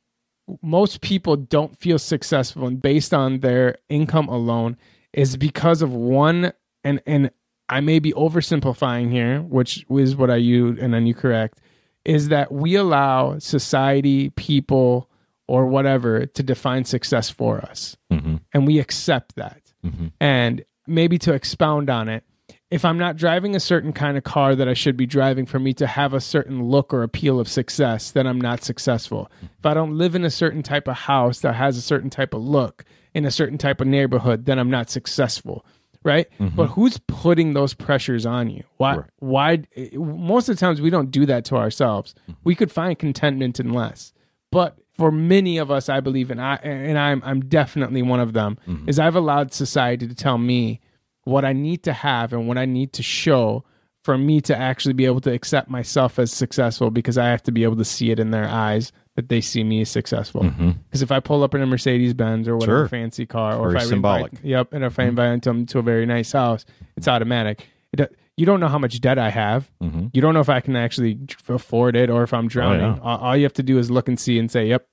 most 0.61 1.01
people 1.01 1.35
don't 1.35 1.77
feel 1.77 1.99
successful 1.99 2.65
and 2.67 2.81
based 2.81 3.13
on 3.13 3.39
their 3.39 3.75
income 3.87 4.27
alone 4.27 4.77
is 5.13 5.37
because 5.37 5.81
of 5.81 5.91
one 5.93 6.53
and 6.83 7.01
and 7.05 7.29
I 7.69 7.81
may 7.81 7.99
be 7.99 8.11
oversimplifying 8.13 9.11
here, 9.11 9.41
which 9.41 9.85
is 9.89 10.15
what 10.15 10.29
I 10.29 10.37
use, 10.37 10.79
and 10.81 10.93
then 10.93 11.05
you 11.05 11.13
correct, 11.13 11.59
is 12.03 12.29
that 12.29 12.51
we 12.51 12.75
allow 12.75 13.37
society, 13.39 14.31
people, 14.31 15.09
or 15.47 15.65
whatever 15.65 16.25
to 16.25 16.43
define 16.43 16.85
success 16.85 17.29
for 17.29 17.59
us, 17.59 17.95
hmm 18.11 18.37
and 18.53 18.65
we 18.65 18.79
accept 18.79 19.35
that. 19.35 19.61
hmm 19.83 20.07
And 20.19 20.63
maybe 20.87 21.17
to 21.19 21.33
expound 21.33 21.89
on 21.89 22.09
it, 22.09 22.23
if 22.71 22.85
I'm 22.85 22.97
not 22.97 23.15
driving 23.15 23.55
a 23.55 23.59
certain 23.59 23.93
kind 23.93 24.17
of 24.17 24.23
car 24.23 24.55
that 24.55 24.67
I 24.67 24.73
should 24.73 24.95
be 24.95 25.05
driving 25.05 25.45
for 25.45 25.59
me 25.59 25.73
to 25.73 25.87
have 25.87 26.13
a 26.13 26.19
certain 26.19 26.63
look 26.63 26.93
or 26.93 27.03
appeal 27.03 27.39
of 27.39 27.47
success, 27.47 28.11
then 28.11 28.27
I'm 28.27 28.41
not 28.41 28.63
successful. 28.63 29.31
If 29.41 29.65
I 29.65 29.73
don't 29.73 29.97
live 29.97 30.15
in 30.15 30.23
a 30.23 30.29
certain 30.29 30.61
type 30.61 30.87
of 30.87 30.95
house 30.95 31.39
that 31.39 31.55
has 31.55 31.77
a 31.77 31.81
certain 31.81 32.09
type 32.09 32.33
of 32.33 32.43
look 32.43 32.85
in 33.13 33.25
a 33.25 33.31
certain 33.31 33.57
type 33.57 33.81
of 33.81 33.87
neighborhood, 33.87 34.45
then 34.45 34.59
I'm 34.59 34.69
not 34.69 34.89
successful. 34.89 35.65
Right? 36.03 36.27
Mm-hmm. 36.39 36.55
But 36.55 36.67
who's 36.67 36.97
putting 37.07 37.53
those 37.53 37.73
pressures 37.73 38.25
on 38.25 38.49
you? 38.49 38.63
Why 38.77 38.97
Right. 38.97 39.05
why 39.19 39.63
most 39.93 40.47
of 40.47 40.55
the 40.55 40.59
times 40.59 40.79
we 40.81 40.89
don't 40.89 41.11
do 41.11 41.25
that 41.25 41.45
to 41.45 41.57
ourselves. 41.57 42.15
Mm-hmm. 42.23 42.33
We 42.43 42.55
could 42.55 42.71
find 42.71 42.97
contentment 42.97 43.59
in 43.59 43.73
less. 43.73 44.13
But 44.51 44.77
for 44.97 45.11
many 45.11 45.57
of 45.57 45.71
us, 45.71 45.89
I 45.89 45.99
believe, 45.99 46.31
and 46.31 46.41
I 46.41 46.55
and 46.55 46.97
I'm 46.97 47.21
I'm 47.25 47.41
definitely 47.41 48.01
one 48.01 48.19
of 48.19 48.33
them, 48.33 48.57
mm-hmm. 48.67 48.87
is 48.89 48.99
I've 48.99 49.15
allowed 49.15 49.53
society 49.53 50.07
to 50.07 50.15
tell 50.15 50.37
me 50.37 50.79
what 51.23 51.45
I 51.45 51.53
need 51.53 51.83
to 51.83 51.93
have 51.93 52.33
and 52.33 52.47
what 52.47 52.57
I 52.57 52.65
need 52.65 52.93
to 52.93 53.03
show 53.03 53.63
for 54.09 54.17
me 54.17 54.41
to 54.41 54.57
actually 54.57 54.93
be 54.93 55.05
able 55.05 55.21
to 55.21 55.31
accept 55.31 55.69
myself 55.69 56.17
as 56.17 56.31
successful 56.33 56.89
because 56.89 57.15
I 57.15 57.27
have 57.27 57.43
to 57.43 57.51
be 57.51 57.63
able 57.63 57.75
to 57.75 57.85
see 57.85 58.09
it 58.09 58.19
in 58.19 58.31
their 58.31 58.47
eyes 58.47 58.91
that 59.15 59.29
they 59.29 59.39
see 59.39 59.63
me 59.63 59.81
as 59.81 59.89
successful. 59.91 60.41
Because 60.89 61.03
if 61.03 61.11
I 61.11 61.19
pull 61.19 61.43
up 61.43 61.53
in 61.53 61.61
a 61.61 61.67
Mercedes 61.67 62.15
Benz 62.15 62.47
or 62.47 62.55
whatever 62.55 62.85
Mm-hmm. 62.85 62.85
Sure. 62.85 62.87
fancy 62.87 63.25
car, 63.27 63.55
or 63.55 63.67
Very 63.69 63.75
if 63.81 63.81
I 63.81 63.89
symbolic. 63.89 64.31
invite, 64.33 64.45
yep, 64.45 64.73
and 64.73 64.83
if 64.83 64.97
I 64.97 65.03
invite 65.03 65.43
them 65.43 65.67
to 65.67 65.77
a 65.77 65.81
very 65.83 66.07
nice 66.07 66.31
house, 66.31 66.65
it's 66.97 67.07
automatic. 67.07 67.67
It, 67.93 68.15
you 68.35 68.47
don't 68.47 68.59
know 68.59 68.67
how 68.69 68.79
much 68.79 68.99
debt 68.99 69.19
I 69.19 69.29
have. 69.29 69.69
hmm 69.79 70.07
You 70.11 70.21
don't 70.21 70.33
know 70.33 70.39
if 70.39 70.49
I 70.49 70.59
can 70.59 70.75
actually 70.75 71.19
afford 71.47 71.95
it 71.95 72.09
or 72.09 72.23
if 72.23 72.33
I'm 72.33 72.47
drowning. 72.47 72.81
Oh, 72.81 72.95
yeah. 72.95 73.01
all, 73.03 73.17
all 73.19 73.37
you 73.37 73.43
have 73.43 73.53
to 73.53 73.63
do 73.63 73.77
is 73.77 73.91
look 73.91 74.07
and 74.07 74.19
see 74.19 74.39
and 74.39 74.49
say, 74.49 74.65
"Yep, 74.69 74.87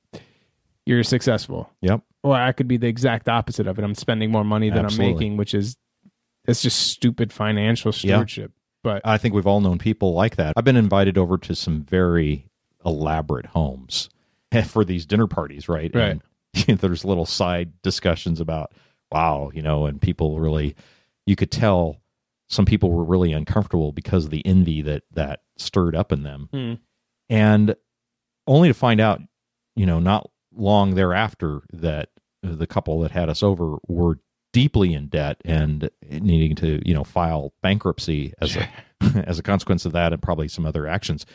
you're 0.85 1.02
successful." 1.04 1.70
Yep. 1.80 2.02
Or 2.23 2.35
I 2.35 2.52
could 2.52 2.68
be 2.68 2.76
the 2.76 2.88
exact 2.88 3.28
opposite 3.30 3.66
of 3.66 3.78
it. 3.78 3.85
I'm 3.85 3.94
spending 3.94 4.30
more 4.30 4.44
money 4.44 4.68
than 4.68 4.85
Absolutely. 4.85 5.06
I'm 5.12 5.14
making, 5.14 5.37
which 5.38 5.54
is 5.54 5.76
it's 6.49 6.61
just 6.62 6.78
stupid 6.90 7.32
financial 7.32 7.92
stewardship. 7.92 8.52
I 9.05 9.19
think 9.19 9.35
we've 9.35 9.47
all 9.47 9.61
known 9.61 9.78
people 9.78 10.14
like 10.14 10.37
that. 10.37 10.55
I've 10.57 10.64
been 10.64 10.76
invited 10.76 11.19
over 11.19 11.38
to 11.38 11.55
some 11.55 11.83
very 11.83 12.47
elaborate 12.85 13.47
homes 13.47 14.09
for 14.66 14.85
these 14.85 15.07
dinner 15.07 15.26
parties, 15.26 15.69
right? 15.69 15.90
Right. 15.95 16.21
And 16.69 16.78
there's 16.78 17.05
little 17.05 17.26
side 17.26 17.73
discussions 17.83 18.40
about, 18.40 18.73
wow, 19.11 19.50
you 19.52 19.62
know, 19.62 19.87
and 19.87 20.00
people 20.00 20.38
really, 20.40 20.75
you 21.26 21.37
could 21.37 21.50
tell 21.50 21.97
some 22.49 22.64
people 22.64 22.93
were 22.93 23.05
really 23.05 23.33
uncomfortable 23.33 23.93
because 23.93 24.26
of 24.26 24.31
the 24.31 24.45
envy 24.47 24.81
that 24.83 25.02
that 25.12 25.40
stirred 25.57 25.97
up 25.97 26.12
in 26.12 26.23
them, 26.23 26.49
Hmm. 26.52 26.75
and 27.28 27.75
only 28.47 28.69
to 28.69 28.75
find 28.75 29.00
out, 29.00 29.21
you 29.75 29.85
know, 29.85 29.99
not 29.99 30.31
long 30.55 30.95
thereafter 30.95 31.62
that 31.73 32.11
the 32.43 32.66
couple 32.66 33.00
that 33.00 33.11
had 33.11 33.28
us 33.28 33.43
over 33.43 33.78
were 33.88 34.21
deeply 34.56 34.94
in 34.94 35.06
debt 35.08 35.36
and 35.44 35.90
needing 36.08 36.56
to, 36.56 36.80
you 36.88 36.94
know, 36.94 37.04
file 37.04 37.52
bankruptcy 37.60 38.32
as 38.40 38.56
a 38.56 38.66
as 39.28 39.38
a 39.38 39.42
consequence 39.42 39.84
of 39.84 39.92
that 39.92 40.14
and 40.14 40.22
probably 40.22 40.48
some 40.48 40.64
other 40.64 40.86
actions. 40.86 41.26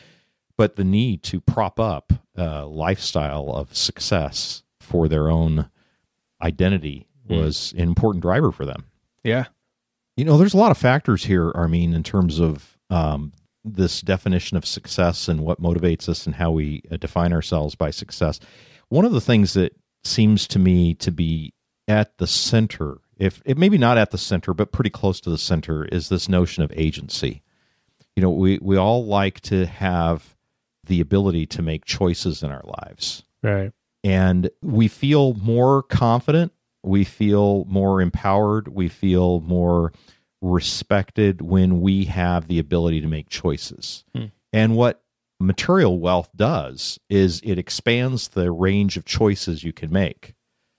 But 0.58 0.76
the 0.76 0.84
need 0.84 1.22
to 1.24 1.40
prop 1.40 1.80
up 1.80 2.14
a 2.36 2.66
lifestyle 2.66 3.52
of 3.54 3.78
success 3.78 4.64
for 4.80 5.08
their 5.08 5.30
own 5.30 5.70
identity 6.42 7.08
was 7.30 7.74
an 7.74 7.84
important 7.84 8.24
driver 8.24 8.52
for 8.52 8.66
them. 8.66 8.86
yeah, 9.24 9.46
You 10.18 10.26
know, 10.26 10.40
there's 10.40 10.56
a 10.56 10.58
lot 10.58 10.72
of 10.72 10.78
factors 10.80 11.26
here, 11.26 11.52
Armin, 11.52 11.94
in 11.94 12.02
terms 12.02 12.40
of 12.40 12.76
um, 12.90 13.34
this 13.64 14.02
definition 14.02 14.58
of 14.58 14.66
success 14.66 15.28
and 15.28 15.42
what 15.42 15.62
motivates 15.62 16.10
us 16.10 16.26
and 16.26 16.36
how 16.36 16.50
we 16.50 16.82
uh, 16.92 16.98
define 16.98 17.34
ourselves 17.34 17.76
by 17.76 17.92
success. 17.92 18.40
One 18.90 19.06
of 19.06 19.12
the 19.12 19.22
things 19.22 19.54
that 19.54 19.78
seems 20.04 20.48
to 20.48 20.58
me 20.58 20.96
to 20.96 21.12
be 21.12 21.54
at 21.88 22.18
the 22.18 22.28
center, 22.28 22.98
if 23.22 23.42
it 23.46 23.58
maybe 23.58 23.78
not 23.78 23.98
at 23.98 24.12
the 24.12 24.18
center, 24.18 24.54
but 24.54 24.72
pretty 24.72 24.90
close 24.90 25.22
to 25.22 25.30
the 25.30 25.38
center, 25.38 25.86
is 25.86 26.10
this 26.10 26.28
notion 26.28 26.64
of 26.64 26.72
agency. 26.76 27.42
You 28.16 28.24
know, 28.24 28.32
we, 28.32 28.58
we 28.62 28.76
all 28.78 29.06
like 29.06 29.40
to 29.42 29.66
have 29.66 30.36
the 30.86 31.00
ability 31.00 31.46
to 31.46 31.62
make 31.62 31.86
choices 31.86 32.42
in 32.44 32.50
our 32.52 32.64
lives 32.82 33.24
right. 33.44 33.72
and 34.04 34.50
we 34.64 34.88
feel 34.88 35.36
more 35.36 35.84
confident 35.84 36.52
we 36.84 37.04
feel 37.04 37.64
more 37.66 38.02
empowered 38.02 38.68
we 38.68 38.90
feel 38.90 39.40
more 39.42 39.94
respected 40.42 41.42
when 41.42 41.82
we 41.82 42.06
have 42.06 42.48
the 42.48 42.58
ability 42.60 43.00
to 43.00 43.08
make 43.08 43.30
choices 43.30 44.04
Hmm. 44.16 44.26
and 44.52 44.76
what 44.76 45.04
material 45.40 46.00
wealth 46.00 46.30
does 46.36 47.00
is 47.10 47.42
it 47.44 47.60
expands 47.60 48.30
the 48.30 48.52
range 48.52 48.98
of 48.98 49.06
choices 49.06 49.64
you 49.64 49.72
can 49.72 49.92
make 49.94 50.34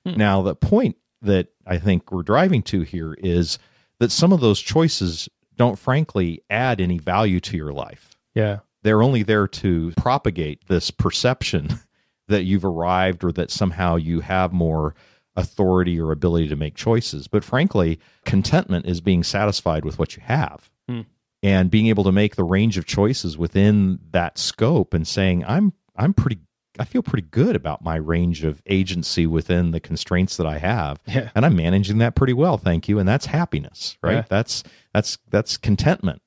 Hmm. 0.04 0.16
now 0.18 0.42
the 0.42 0.56
point 0.56 0.96
that 1.22 1.51
i 1.66 1.78
think 1.78 2.10
we're 2.12 2.22
driving 2.22 2.62
to 2.62 2.82
here 2.82 3.14
is 3.14 3.58
that 3.98 4.10
some 4.10 4.32
of 4.32 4.40
those 4.40 4.60
choices 4.60 5.28
don't 5.56 5.78
frankly 5.78 6.42
add 6.50 6.80
any 6.80 6.98
value 6.98 7.40
to 7.40 7.56
your 7.56 7.72
life 7.72 8.16
Yeah, 8.34 8.60
they're 8.82 9.02
only 9.02 9.22
there 9.22 9.46
to 9.46 9.92
propagate 9.96 10.66
this 10.66 10.90
perception 10.90 11.78
that 12.28 12.44
you've 12.44 12.64
arrived 12.64 13.24
or 13.24 13.32
that 13.32 13.50
somehow 13.50 13.96
you 13.96 14.20
have 14.20 14.52
more 14.52 14.94
authority 15.36 16.00
or 16.00 16.12
ability 16.12 16.48
to 16.48 16.56
make 16.56 16.74
choices. 16.74 17.28
But 17.28 17.44
frankly, 17.44 17.98
contentment 18.24 18.86
is 18.86 19.00
being 19.00 19.22
satisfied 19.22 19.84
with 19.84 19.98
what 19.98 20.16
you 20.16 20.22
have. 20.24 20.70
Hmm. 20.88 21.02
And 21.42 21.70
being 21.70 21.88
able 21.88 22.04
to 22.04 22.12
make 22.12 22.36
the 22.36 22.44
range 22.44 22.78
of 22.78 22.86
choices 22.86 23.36
within 23.36 23.98
that 24.12 24.38
scope 24.38 24.94
and 24.94 25.06
saying, 25.06 25.44
I'm 25.44 25.72
I'm 25.96 26.14
pretty 26.14 26.38
I 26.78 26.84
feel 26.84 27.02
pretty 27.02 27.26
good 27.30 27.54
about 27.54 27.82
my 27.84 27.96
range 27.96 28.44
of 28.44 28.62
agency 28.66 29.26
within 29.26 29.72
the 29.72 29.80
constraints 29.80 30.36
that 30.38 30.46
I 30.46 30.58
have, 30.58 31.00
Yeah. 31.06 31.30
and 31.34 31.44
I'm 31.44 31.54
managing 31.56 31.98
that 31.98 32.14
pretty 32.14 32.32
well, 32.32 32.56
thank 32.58 32.88
you. 32.88 32.98
And 32.98 33.06
that's 33.08 33.26
happiness, 33.26 33.98
right? 34.02 34.14
Yeah. 34.14 34.24
That's 34.28 34.62
that's 34.94 35.18
that's 35.30 35.56
contentment. 35.56 36.22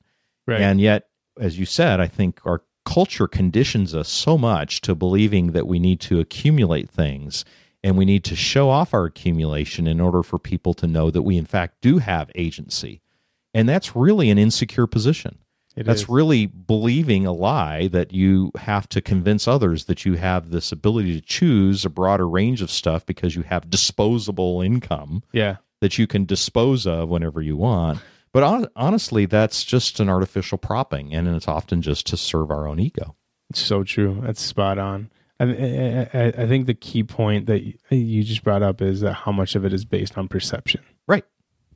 Right. 0.46 0.60
And 0.60 0.80
yet, 0.80 1.08
as 1.40 1.58
you 1.58 1.66
said, 1.66 2.00
I 2.00 2.06
think 2.06 2.40
our 2.44 2.62
culture 2.84 3.26
conditions 3.26 3.94
us 3.94 4.08
so 4.08 4.38
much 4.38 4.80
to 4.82 4.94
believing 4.94 5.52
that 5.52 5.66
we 5.66 5.80
need 5.80 5.98
to 6.02 6.20
accumulate 6.20 6.88
things 6.88 7.44
and 7.82 7.96
we 7.96 8.04
need 8.04 8.22
to 8.24 8.36
show 8.36 8.70
off 8.70 8.94
our 8.94 9.04
accumulation 9.06 9.86
in 9.88 10.00
order 10.00 10.22
for 10.22 10.38
people 10.38 10.72
to 10.74 10.86
know 10.86 11.10
that 11.10 11.22
we, 11.22 11.36
in 11.36 11.44
fact, 11.46 11.80
do 11.80 11.98
have 11.98 12.30
agency. 12.36 13.00
And 13.52 13.68
that's 13.68 13.96
really 13.96 14.30
an 14.30 14.38
insecure 14.38 14.86
position. 14.86 15.38
It 15.76 15.84
that's 15.84 16.02
is. 16.02 16.08
really 16.08 16.46
believing 16.46 17.26
a 17.26 17.32
lie 17.32 17.88
that 17.88 18.12
you 18.12 18.50
have 18.56 18.88
to 18.88 19.02
convince 19.02 19.46
others 19.46 19.84
that 19.84 20.06
you 20.06 20.14
have 20.14 20.50
this 20.50 20.72
ability 20.72 21.14
to 21.20 21.26
choose 21.26 21.84
a 21.84 21.90
broader 21.90 22.26
range 22.26 22.62
of 22.62 22.70
stuff 22.70 23.04
because 23.04 23.36
you 23.36 23.42
have 23.42 23.68
disposable 23.68 24.62
income 24.62 25.22
yeah. 25.32 25.56
that 25.80 25.98
you 25.98 26.06
can 26.06 26.24
dispose 26.24 26.86
of 26.86 27.10
whenever 27.10 27.42
you 27.42 27.56
want. 27.58 28.00
But 28.32 28.42
hon- 28.42 28.68
honestly, 28.74 29.26
that's 29.26 29.64
just 29.64 30.00
an 30.00 30.08
artificial 30.08 30.58
propping, 30.58 31.14
and 31.14 31.28
it's 31.28 31.48
often 31.48 31.82
just 31.82 32.06
to 32.08 32.16
serve 32.16 32.50
our 32.50 32.66
own 32.66 32.80
ego. 32.80 33.14
It's 33.50 33.60
so 33.60 33.84
true. 33.84 34.20
That's 34.22 34.40
spot 34.40 34.78
on. 34.78 35.10
I, 35.38 35.44
I, 35.44 36.08
I 36.14 36.26
I 36.38 36.46
think 36.46 36.66
the 36.66 36.74
key 36.74 37.02
point 37.02 37.46
that 37.46 37.62
you 37.90 38.24
just 38.24 38.42
brought 38.42 38.62
up 38.62 38.80
is 38.80 39.02
that 39.02 39.12
how 39.12 39.32
much 39.32 39.54
of 39.54 39.64
it 39.64 39.72
is 39.72 39.84
based 39.84 40.16
on 40.16 40.28
perception. 40.28 40.82
Right. 41.06 41.24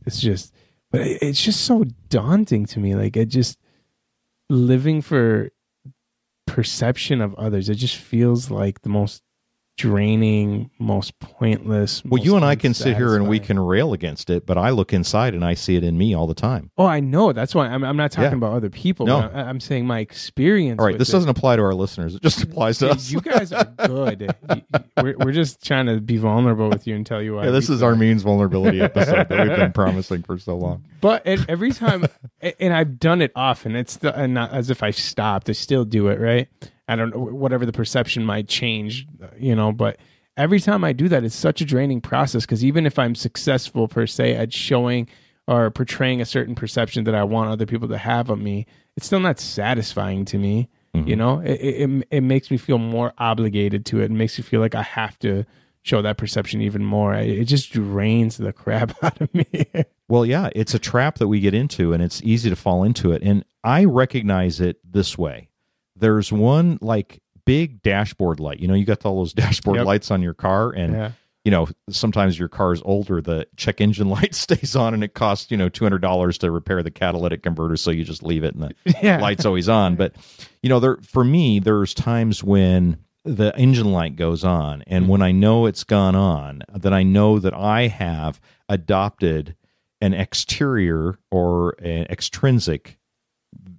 It's 0.06 0.20
just, 0.20 0.54
but 0.90 1.02
it's 1.02 1.42
just 1.42 1.62
so 1.66 1.84
daunting 2.08 2.64
to 2.66 2.80
me. 2.80 2.94
Like 2.94 3.16
it 3.16 3.26
just 3.26 3.58
living 4.50 5.00
for 5.00 5.50
perception 6.46 7.20
of 7.20 7.34
others. 7.36 7.68
It 7.68 7.76
just 7.76 7.96
feels 7.96 8.50
like 8.50 8.82
the 8.82 8.88
most 8.88 9.22
draining, 9.80 10.70
most 10.78 11.18
pointless. 11.20 12.04
Well, 12.04 12.18
most 12.18 12.24
you 12.26 12.36
and 12.36 12.44
I 12.44 12.54
can 12.54 12.74
sit 12.74 12.96
here 12.96 13.16
and 13.16 13.26
we 13.28 13.38
can 13.40 13.58
rail 13.58 13.92
against 13.94 14.28
it, 14.28 14.44
but 14.46 14.58
I 14.58 14.70
look 14.70 14.92
inside 14.92 15.34
and 15.34 15.42
I 15.44 15.54
see 15.54 15.76
it 15.76 15.82
in 15.84 15.96
me 15.96 16.14
all 16.14 16.26
the 16.26 16.34
time. 16.34 16.70
Oh, 16.76 16.84
I 16.86 17.00
know. 17.00 17.32
That's 17.32 17.54
why 17.54 17.66
I'm, 17.68 17.82
I'm 17.82 17.96
not 17.96 18.12
talking 18.12 18.30
Yeah. 18.32 18.36
about 18.36 18.52
other 18.52 18.68
people. 18.70 19.06
No. 19.06 19.22
but 19.22 19.34
I, 19.34 19.40
I'm 19.42 19.58
saying 19.58 19.86
my 19.86 20.00
experience. 20.00 20.78
All 20.78 20.86
right, 20.86 20.98
this 20.98 21.08
it. 21.08 21.12
doesn't 21.12 21.30
apply 21.30 21.56
to 21.56 21.62
our 21.62 21.74
listeners; 21.74 22.14
it 22.14 22.22
just 22.22 22.42
applies 22.42 22.78
to 22.78 22.90
us. 22.90 23.10
You 23.10 23.20
guys 23.22 23.52
are 23.52 23.64
good. 23.86 24.34
You- 24.50 24.62
we're, 25.02 25.16
we're 25.18 25.32
just 25.32 25.64
trying 25.64 25.86
to 25.86 25.98
be 26.00 26.18
vulnerable 26.18 26.68
with 26.68 26.86
you 26.86 26.94
and 26.94 27.06
tell 27.06 27.22
you 27.22 27.36
why. 27.36 27.44
yeah, 27.46 27.50
this 27.50 27.70
is 27.70 27.82
our 27.82 27.96
means 27.96 28.22
vulnerability 28.22 28.80
episode 28.82 29.28
that 29.30 29.48
we've 29.48 29.56
been 29.56 29.72
promising 29.74 30.22
for 30.22 30.38
so 30.38 30.56
long. 30.56 30.84
But 31.00 31.26
every 31.26 31.72
time, 31.72 32.04
and 32.58 32.74
I've 32.74 32.98
done 33.00 33.22
it 33.22 33.32
often. 33.34 33.76
It's 33.76 33.96
the, 33.96 34.14
and 34.18 34.34
not 34.34 34.52
as 34.52 34.68
if 34.68 34.82
I 34.82 34.90
stopped. 34.90 35.48
I 35.48 35.52
still 35.52 35.84
do 35.86 36.08
it. 36.08 36.20
Right. 36.20 36.48
I 36.90 36.96
don't 36.96 37.14
know. 37.14 37.20
Whatever 37.20 37.64
the 37.64 37.72
perception 37.72 38.24
might 38.24 38.48
change, 38.48 39.06
uh, 39.22 39.28
you 39.38 39.54
know. 39.54 39.70
But 39.70 39.98
every 40.36 40.58
time 40.58 40.82
I 40.82 40.92
do 40.92 41.08
that, 41.08 41.22
it's 41.22 41.36
such 41.36 41.60
a 41.60 41.64
draining 41.64 42.00
process 42.00 42.44
because 42.44 42.64
even 42.64 42.84
if 42.84 42.98
I'm 42.98 43.14
successful 43.14 43.86
per 43.86 44.06
se 44.06 44.34
at 44.34 44.52
showing 44.52 45.08
or 45.46 45.70
portraying 45.70 46.20
a 46.20 46.24
certain 46.24 46.54
perception 46.56 47.04
that 47.04 47.14
I 47.14 47.22
want 47.22 47.50
other 47.50 47.64
people 47.64 47.88
to 47.88 47.98
have 47.98 48.28
of 48.28 48.40
me, 48.40 48.66
it's 48.96 49.06
still 49.06 49.20
not 49.20 49.38
satisfying 49.38 50.24
to 50.26 50.38
me. 50.38 50.68
You 50.92 51.00
mm-hmm. 51.02 51.18
know, 51.18 51.38
it, 51.38 51.60
it 51.60 52.06
it- 52.10 52.20
makes 52.22 52.50
me 52.50 52.56
feel 52.56 52.78
more 52.78 53.12
obligated 53.18 53.86
to 53.86 54.00
it. 54.00 54.06
It 54.06 54.10
makes 54.10 54.36
me 54.36 54.42
feel 54.42 54.60
like 54.60 54.74
I 54.74 54.82
have 54.82 55.16
to 55.20 55.46
show 55.82 56.02
that 56.02 56.18
perception 56.18 56.60
even 56.60 56.84
more. 56.84 57.14
It 57.14 57.44
just 57.44 57.70
drains 57.70 58.36
the 58.36 58.52
crap 58.52 58.92
out 59.04 59.20
of 59.20 59.32
me. 59.32 59.46
Well, 60.08 60.26
yeah, 60.26 60.50
it's 60.56 60.74
a 60.74 60.80
trap 60.80 61.18
that 61.18 61.28
we 61.28 61.38
get 61.38 61.54
into, 61.54 61.92
and 61.92 62.02
it's 62.02 62.20
easy 62.24 62.50
to 62.50 62.56
fall 62.56 62.82
into 62.82 63.12
it. 63.12 63.22
And 63.22 63.44
I 63.62 63.84
recognize 63.84 64.60
it 64.60 64.78
this 64.84 65.16
way: 65.16 65.49
there's 66.00 66.32
one 66.32 66.78
like 66.80 67.20
big 67.44 67.82
dashboard 67.82 68.40
light. 68.40 68.60
You 68.60 68.68
know, 68.68 68.74
you 68.74 68.84
got 68.84 69.04
all 69.06 69.18
those 69.18 69.32
dashboard 69.34 69.76
Yep. 69.78 69.86
lights 69.86 70.10
on 70.10 70.22
your 70.22 70.34
car, 70.34 70.70
and 70.70 70.92
yeah. 70.94 71.10
you 71.44 71.50
know 71.50 71.68
sometimes 71.88 72.38
your 72.38 72.48
car's 72.48 72.82
older, 72.84 73.20
the 73.20 73.46
check 73.56 73.80
engine 73.80 74.08
light 74.16 74.34
stays 74.34 74.74
on, 74.76 74.94
and 74.94 75.04
it 75.04 75.14
costs 75.14 75.50
you 75.50 75.56
know 75.56 75.68
two 75.68 75.84
hundred 75.84 76.02
dollars 76.02 76.38
to 76.38 76.50
repair 76.50 76.82
the 76.82 76.90
catalytic 76.90 77.42
converter, 77.42 77.76
so 77.76 77.90
you 77.90 78.04
just 78.04 78.22
leave 78.22 78.44
it, 78.44 78.54
and 78.54 78.62
the 78.64 78.74
Yeah. 79.02 79.20
light's 79.20 79.44
always 79.46 79.68
on. 79.68 79.96
But 79.96 80.14
you 80.62 80.68
know, 80.68 80.80
there 80.80 80.96
for 81.02 81.24
me, 81.24 81.58
there's 81.60 81.94
times 81.94 82.42
when 82.44 82.98
the 83.24 83.54
engine 83.56 83.92
light 83.92 84.16
goes 84.16 84.44
on, 84.44 84.82
and 84.86 85.06
when 85.08 85.20
I 85.22 85.30
know 85.32 85.66
it's 85.66 85.84
gone 85.84 86.14
on, 86.16 86.62
then 86.74 86.94
I 86.94 87.02
know 87.02 87.38
that 87.38 87.52
I 87.52 87.88
have 87.88 88.40
adopted 88.68 89.54
an 90.00 90.14
exterior 90.14 91.18
or 91.30 91.72
an 91.82 92.06
extrinsic 92.08 92.96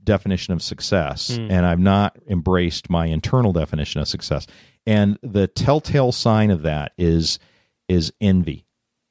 definition 0.04 0.54
of 0.54 0.62
success, 0.62 1.36
hmm. 1.36 1.50
and 1.50 1.66
I've 1.66 1.80
not 1.80 2.18
embraced 2.30 2.90
my 2.90 3.06
internal 3.08 3.54
definition 3.54 4.02
of 4.02 4.08
success. 4.08 4.48
And 4.86 5.18
the 5.22 5.48
telltale 5.48 6.12
sign 6.12 6.52
of 6.52 6.64
that 6.64 6.94
is 6.98 7.40
is 7.88 8.12
envy 8.22 8.66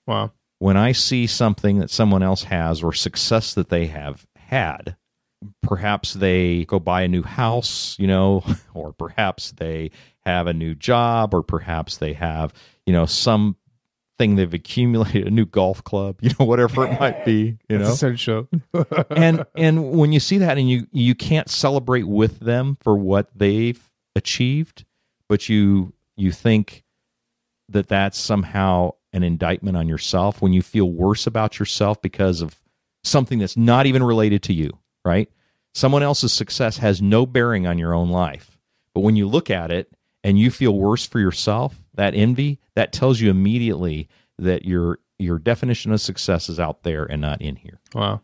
Wow. 0.07 0.33
when 0.59 0.77
I 0.77 0.93
see 0.93 1.27
something 1.27 1.79
that 1.79 1.91
someone 1.91 2.23
else 2.23 2.45
has 2.45 2.83
or 2.83 2.93
success 2.93 3.55
that 3.55 3.69
they 3.69 3.87
have 3.87 4.27
had, 4.37 4.97
perhaps 5.63 6.15
they 6.15 6.65
go 6.65 6.81
buy 6.81 7.03
a 7.03 7.09
new 7.09 7.23
house, 7.23 7.97
you 7.99 8.07
know, 8.07 8.43
or 8.75 8.93
perhaps 8.93 9.53
they 9.53 9.91
have 10.25 10.47
a 10.47 10.53
new 10.55 10.75
job, 10.75 11.35
or 11.35 11.43
perhaps 11.43 11.99
they 11.99 12.15
have, 12.15 12.53
you 12.87 12.93
know, 12.93 13.07
some 13.07 13.57
thing 14.21 14.37
they've 14.37 14.53
accumulated, 14.53 15.27
a 15.27 15.31
new 15.31 15.47
golf 15.47 15.83
club, 15.83 16.19
you 16.21 16.29
know, 16.39 16.45
whatever 16.45 16.87
it 16.87 17.01
might 17.01 17.25
be, 17.25 17.57
you 17.71 17.79
know. 17.79 17.89
essential. 17.89 18.47
and 19.11 19.47
and 19.57 19.93
when 19.93 20.13
you 20.13 20.21
see 20.21 20.37
that 20.39 20.59
and 20.59 20.69
you 20.69 20.87
you 20.93 21.15
can't 21.15 21.49
celebrate 21.49 22.07
with 22.07 22.39
them 22.41 22.77
for 22.83 22.99
what 22.99 23.31
they've 23.35 23.83
achieved, 24.15 24.85
but 25.27 25.49
you 25.49 25.95
you 26.19 26.33
think 26.33 26.85
that 27.71 27.89
that's 27.89 28.19
somehow 28.19 28.91
an 29.15 29.23
indictment 29.23 29.79
on 29.79 29.89
yourself 29.89 30.43
when 30.43 30.53
you 30.53 30.61
feel 30.61 30.91
worse 30.91 31.27
about 31.27 31.59
yourself 31.59 32.03
because 32.03 32.43
of 32.43 32.55
something 33.03 33.39
that's 33.39 33.57
not 33.57 33.87
even 33.87 34.03
related 34.03 34.43
to 34.43 34.53
you, 34.53 34.71
right? 35.03 35.31
Someone 35.73 36.03
else's 36.03 36.33
success 36.33 36.77
has 36.77 37.01
no 37.01 37.25
bearing 37.25 37.67
on 37.67 37.79
your 37.79 37.95
own 37.95 38.11
life. 38.11 38.59
But 38.95 39.01
when 39.01 39.17
you 39.17 39.27
look 39.27 39.49
at 39.49 39.71
it 39.71 39.91
and 40.23 40.39
you 40.39 40.51
feel 40.51 40.77
worse 40.77 41.07
for 41.07 41.21
yourself, 41.21 41.81
that 42.01 42.15
envy, 42.15 42.59
that 42.77 42.95
tells 42.95 43.21
you 43.21 43.29
immediately 43.29 44.09
that 44.39 44.65
your 44.65 45.01
your 45.19 45.39
definition 45.39 45.93
of 45.93 46.01
success 46.01 46.49
is 46.49 46.59
out 46.59 46.83
there 46.83 47.05
and 47.05 47.21
not 47.21 47.43
in 47.43 47.57
here. 47.57 47.79
wow. 47.95 48.23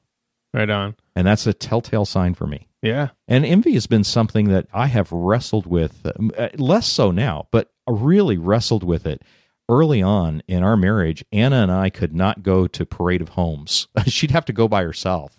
Right 0.54 0.70
on. 0.70 0.96
And 1.14 1.26
that's 1.26 1.46
a 1.46 1.52
telltale 1.52 2.06
sign 2.06 2.32
for 2.32 2.46
me. 2.46 2.68
Yeah. 2.80 3.10
And 3.28 3.44
envy 3.44 3.74
has 3.74 3.86
been 3.86 4.04
something 4.04 4.48
that 4.48 4.66
I 4.72 4.86
have 4.86 5.12
wrestled 5.12 5.66
with, 5.66 6.06
um, 6.18 6.30
uh, 6.38 6.48
less 6.56 6.86
so 6.86 7.10
now, 7.10 7.48
but 7.50 7.72
really 7.86 8.38
wrestled 8.38 8.82
with 8.82 9.06
it 9.06 9.20
early 9.68 10.00
on 10.00 10.42
in 10.48 10.62
our 10.62 10.78
marriage. 10.78 11.22
Anna 11.30 11.56
and 11.56 11.70
I 11.70 11.90
could 11.90 12.14
not 12.14 12.42
go 12.42 12.66
to 12.68 12.86
Parade 12.86 13.20
of 13.20 13.30
Homes. 13.30 13.88
She'd 14.06 14.30
have 14.30 14.46
to 14.46 14.54
go 14.54 14.66
by 14.66 14.82
herself. 14.82 15.35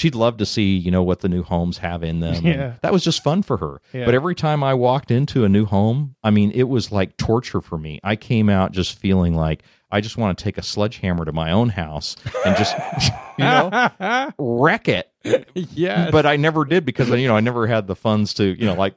She'd 0.00 0.14
love 0.14 0.38
to 0.38 0.46
see, 0.46 0.76
you 0.76 0.90
know, 0.90 1.02
what 1.02 1.20
the 1.20 1.28
new 1.28 1.42
homes 1.42 1.76
have 1.78 2.02
in 2.02 2.20
them. 2.20 2.34
and 2.36 2.44
Yeah. 2.44 2.72
that 2.82 2.92
was 2.92 3.04
just 3.04 3.22
fun 3.22 3.42
for 3.42 3.56
her. 3.58 3.82
Yeah. 3.92 4.06
But 4.06 4.14
every 4.14 4.34
time 4.34 4.64
I 4.64 4.72
walked 4.74 5.10
into 5.10 5.44
a 5.44 5.48
new 5.48 5.66
home, 5.66 6.14
I 6.24 6.30
mean, 6.30 6.50
it 6.54 6.64
was 6.70 6.90
like 6.90 7.16
torture 7.18 7.60
for 7.60 7.76
me. 7.76 8.00
I 8.02 8.16
came 8.16 8.48
out 8.48 8.72
just 8.72 8.98
feeling 8.98 9.34
like 9.34 9.62
I 9.90 10.00
just 10.00 10.16
want 10.16 10.38
to 10.38 10.42
take 10.42 10.56
a 10.56 10.62
sledgehammer 10.62 11.24
to 11.26 11.32
my 11.32 11.52
own 11.52 11.68
house 11.68 12.16
and 12.46 12.56
just, 12.56 12.74
you 13.38 13.44
know, 13.44 14.30
wreck 14.38 14.88
it 14.88 15.08
yeah. 15.54 16.10
but 16.10 16.24
I 16.24 16.36
never 16.36 16.64
did 16.64 16.86
because 16.86 17.10
you 17.10 17.28
know 17.28 17.36
I 17.36 17.40
never 17.40 17.66
had 17.66 17.86
the 17.86 17.94
funds 17.96 18.32
to 18.34 18.44
you 18.58 18.64
know 18.64 18.72
like 18.74 18.94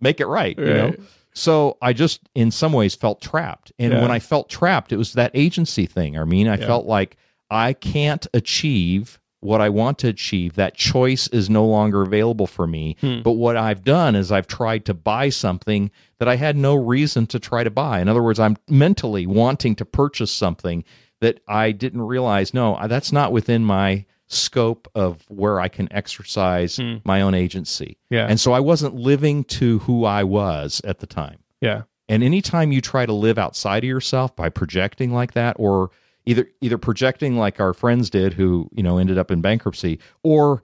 make 0.00 0.20
it 0.20 0.26
right. 0.26 0.56
You 0.58 0.64
know, 0.72 0.94
so 1.34 1.76
I 1.82 1.92
just 1.92 2.20
in 2.34 2.50
some 2.50 2.72
ways 2.72 2.94
felt 2.94 3.20
trapped. 3.20 3.72
And 3.78 3.92
Yeah. 3.92 4.00
when 4.00 4.10
I 4.10 4.20
felt 4.20 4.48
trapped, 4.48 4.90
it 4.92 4.96
was 4.96 5.12
that 5.12 5.32
agency 5.34 5.84
thing. 5.84 6.18
I 6.18 6.24
mean, 6.24 6.48
I 6.48 6.56
Yeah. 6.56 6.66
felt 6.66 6.86
like 6.86 7.16
I 7.50 7.74
can't 7.74 8.26
achieve 8.32 9.20
what 9.40 9.60
I 9.60 9.68
want 9.70 9.98
to 10.00 10.08
achieve. 10.08 10.54
That 10.54 10.74
choice 10.74 11.26
is 11.28 11.48
no 11.50 11.64
longer 11.66 12.02
available 12.02 12.46
for 12.46 12.66
me. 12.66 12.96
Hmm. 13.00 13.22
But 13.22 13.32
what 13.32 13.56
I've 13.56 13.82
done 13.84 14.14
is 14.14 14.30
I've 14.30 14.46
tried 14.46 14.84
to 14.86 14.94
buy 14.94 15.30
something 15.30 15.90
that 16.18 16.28
I 16.28 16.36
had 16.36 16.56
no 16.56 16.74
reason 16.74 17.26
to 17.28 17.38
try 17.38 17.64
to 17.64 17.70
buy. 17.70 18.00
In 18.00 18.08
other 18.08 18.22
words, 18.22 18.38
I'm 18.38 18.56
mentally 18.68 19.26
wanting 19.26 19.74
to 19.76 19.84
purchase 19.84 20.30
something 20.30 20.84
that 21.20 21.40
I 21.48 21.72
didn't 21.72 22.02
realize. 22.02 22.52
No, 22.54 22.78
that's 22.86 23.12
not 23.12 23.32
within 23.32 23.64
my 23.64 24.04
scope 24.26 24.88
of 24.94 25.24
where 25.28 25.58
I 25.58 25.68
can 25.68 25.92
exercise 25.92 26.76
Hmm. 26.76 26.96
my 27.04 27.20
own 27.22 27.34
agency. 27.34 27.98
Yeah. 28.10 28.26
And 28.28 28.38
so 28.38 28.52
I 28.52 28.60
wasn't 28.60 28.94
living 28.94 29.44
to 29.44 29.80
who 29.80 30.04
I 30.04 30.22
was 30.24 30.80
at 30.84 30.98
the 31.00 31.06
time. 31.06 31.38
yeah. 31.60 31.82
And 32.08 32.24
anytime 32.24 32.72
you 32.72 32.80
try 32.80 33.06
to 33.06 33.12
live 33.12 33.38
outside 33.38 33.84
of 33.84 33.88
yourself 33.88 34.34
by 34.34 34.48
projecting 34.48 35.12
like 35.12 35.34
that, 35.34 35.54
or 35.60 35.90
either 36.26 36.48
either 36.60 36.78
projecting 36.78 37.36
like 37.36 37.60
our 37.60 37.72
friends 37.72 38.10
did 38.10 38.32
who, 38.34 38.68
you 38.72 38.82
know, 38.82 38.98
ended 38.98 39.18
up 39.18 39.30
in 39.30 39.40
bankruptcy, 39.40 39.98
or 40.22 40.62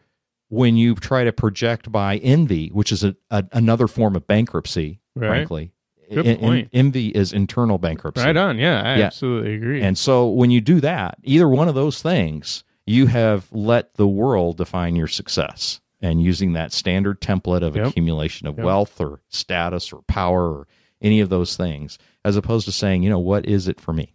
when 0.49 0.77
you 0.77 0.95
try 0.95 1.25
to 1.25 1.33
project 1.33 1.90
by 1.90 2.19
envy, 2.19 2.69
which 2.69 2.92
is 2.92 3.03
a, 3.03 3.16
a, 3.31 3.45
another 3.53 3.88
form 3.88 4.14
of 4.14 4.27
bankruptcy, 4.27 5.01
Right. 5.16 5.29
frankly. 5.29 5.73
Good 6.09 6.25
En- 6.27 6.37
en- 6.37 6.38
point. 6.38 6.69
envy 6.73 7.09
is 7.09 7.33
internal 7.33 7.79
bankruptcy. 7.79 8.25
Right 8.25 8.37
on. 8.37 8.59
Yeah. 8.59 8.81
I 8.81 8.99
Yeah. 8.99 9.07
absolutely 9.07 9.55
agree. 9.57 9.83
And 9.83 9.99
so 9.99 10.29
when 10.29 10.53
you 10.53 10.61
do 10.61 10.81
that, 10.83 11.19
either 11.25 11.49
one 11.49 11.66
of 11.69 11.75
those 11.75 12.01
things, 12.01 12.62
you 12.87 13.07
have 13.07 13.49
let 13.51 13.95
the 13.95 14.07
world 14.07 14.59
define 14.59 14.95
your 14.95 15.09
success. 15.09 15.81
And 16.01 16.23
using 16.23 16.53
that 16.53 16.73
standard 16.73 17.21
template 17.21 17.62
of 17.62 17.75
Yep. 17.75 17.88
accumulation 17.88 18.47
of 18.47 18.57
Yep. 18.57 18.64
wealth 18.64 19.01
or 19.01 19.21
status 19.31 19.92
or 19.92 20.03
power 20.07 20.45
or 20.59 20.69
any 21.03 21.19
of 21.21 21.29
those 21.29 21.57
things, 21.57 21.99
as 22.25 22.37
opposed 22.37 22.66
to 22.66 22.73
saying, 22.73 23.03
you 23.03 23.11
know, 23.11 23.19
what 23.19 23.45
is 23.47 23.66
it 23.66 23.81
for 23.81 23.92
me? 23.92 24.12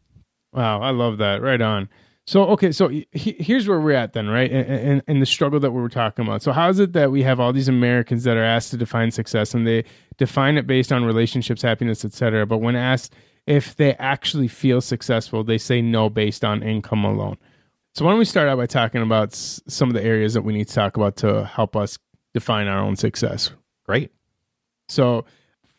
Wow, 0.54 0.82
I 0.82 0.92
love 0.92 1.18
that. 1.20 1.42
Right 1.42 1.62
on. 1.62 1.90
So 2.28 2.44
okay, 2.50 2.72
so 2.72 2.88
he, 2.88 3.06
here's 3.12 3.68
where 3.68 3.80
we're 3.80 3.94
at 3.94 4.14
then, 4.14 4.28
right? 4.28 4.52
And, 4.52 5.02
and 5.08 5.22
the 5.22 5.26
struggle 5.26 5.60
that 5.60 5.72
we 5.72 5.82
were 5.82 5.90
talking 5.90 6.26
about. 6.26 6.42
So 6.44 6.52
how 6.52 6.70
is 6.70 6.80
it 6.80 6.94
that 6.94 7.12
we 7.12 7.24
have 7.24 7.40
all 7.40 7.52
these 7.52 7.68
Americans 7.68 8.24
that 8.24 8.38
are 8.38 8.44
asked 8.44 8.72
to 8.72 8.78
define 8.78 9.12
success 9.12 9.54
and 9.54 9.66
they 9.66 9.84
define 10.18 10.58
it 10.58 10.68
based 10.68 10.92
on 10.92 11.04
relationships, 11.04 11.62
happiness, 11.62 12.06
etc. 12.06 12.46
But 12.46 12.60
when 12.60 12.76
asked 12.76 13.14
if 13.48 13.76
they 13.76 13.96
actually 13.96 14.48
feel 14.48 14.82
successful, 14.82 15.44
they 15.44 15.58
say 15.58 15.82
no 15.82 16.10
based 16.10 16.46
on 16.46 16.62
income 16.62 17.04
alone. 17.04 17.38
So 17.96 18.06
why 18.06 18.12
don't 18.12 18.20
we 18.20 18.26
start 18.26 18.48
out 18.48 18.58
by 18.58 18.68
talking 18.68 19.02
about 19.02 19.34
some 19.34 19.90
of 19.90 19.96
the 19.96 20.04
areas 20.04 20.34
that 20.34 20.44
we 20.44 20.54
need 20.54 20.68
to 20.68 20.74
talk 20.74 20.96
about 20.96 21.18
to 21.18 21.44
help 21.46 21.76
us 21.76 21.98
define 22.34 22.68
our 22.68 22.80
own 22.80 22.96
success. 22.96 23.52
Great. 23.86 24.12
So 24.88 25.26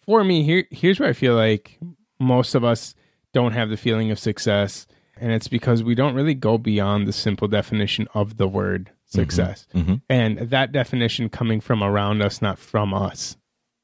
for 0.04 0.24
me, 0.24 0.42
here 0.42 0.64
here's 0.70 1.00
where 1.00 1.08
I 1.08 1.14
feel 1.14 1.34
like 1.34 1.78
most 2.18 2.54
of 2.54 2.64
us 2.64 2.94
don't 3.32 3.52
have 3.52 3.70
the 3.70 3.76
feeling 3.76 4.10
of 4.10 4.18
success, 4.18 4.86
and 5.16 5.32
it's 5.32 5.48
because 5.48 5.82
we 5.82 5.94
don't 5.94 6.14
really 6.14 6.34
go 6.34 6.58
beyond 6.58 7.06
the 7.06 7.12
simple 7.12 7.48
definition 7.48 8.08
of 8.14 8.36
the 8.36 8.48
word 8.48 8.86
mm-hmm. 8.86 9.20
success, 9.20 9.66
mm-hmm. 9.74 9.96
and 10.08 10.38
that 10.38 10.72
definition 10.72 11.28
coming 11.28 11.60
from 11.60 11.82
around 11.82 12.22
us, 12.22 12.42
not 12.42 12.58
from 12.58 12.92
us. 12.94 13.36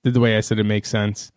Did 0.04 0.14
the 0.14 0.20
way 0.20 0.36
I 0.36 0.40
said 0.40 0.58
it 0.58 0.64
make 0.64 0.86
sense? 0.86 1.32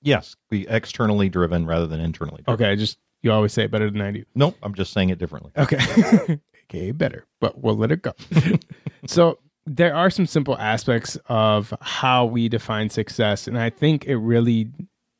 Yes, 0.00 0.36
be 0.48 0.66
externally 0.68 1.28
driven 1.28 1.66
rather 1.66 1.86
than 1.86 2.00
internally. 2.00 2.42
Driven. 2.42 2.66
Okay, 2.66 2.76
just 2.76 2.98
you 3.22 3.32
always 3.32 3.52
say 3.52 3.64
it 3.64 3.70
better 3.70 3.90
than 3.90 4.00
I 4.00 4.10
do. 4.12 4.24
Nope, 4.34 4.56
I'm 4.62 4.74
just 4.74 4.92
saying 4.92 5.10
it 5.10 5.18
differently. 5.18 5.52
Okay, 5.56 6.38
okay, 6.70 6.92
better, 6.92 7.26
but 7.40 7.60
we'll 7.60 7.76
let 7.76 7.90
it 7.90 8.02
go. 8.02 8.12
so 9.06 9.38
there 9.66 9.94
are 9.94 10.10
some 10.10 10.26
simple 10.26 10.56
aspects 10.58 11.18
of 11.26 11.74
how 11.80 12.24
we 12.24 12.48
define 12.48 12.88
success, 12.90 13.46
and 13.46 13.58
I 13.58 13.70
think 13.70 14.06
it 14.06 14.16
really 14.16 14.70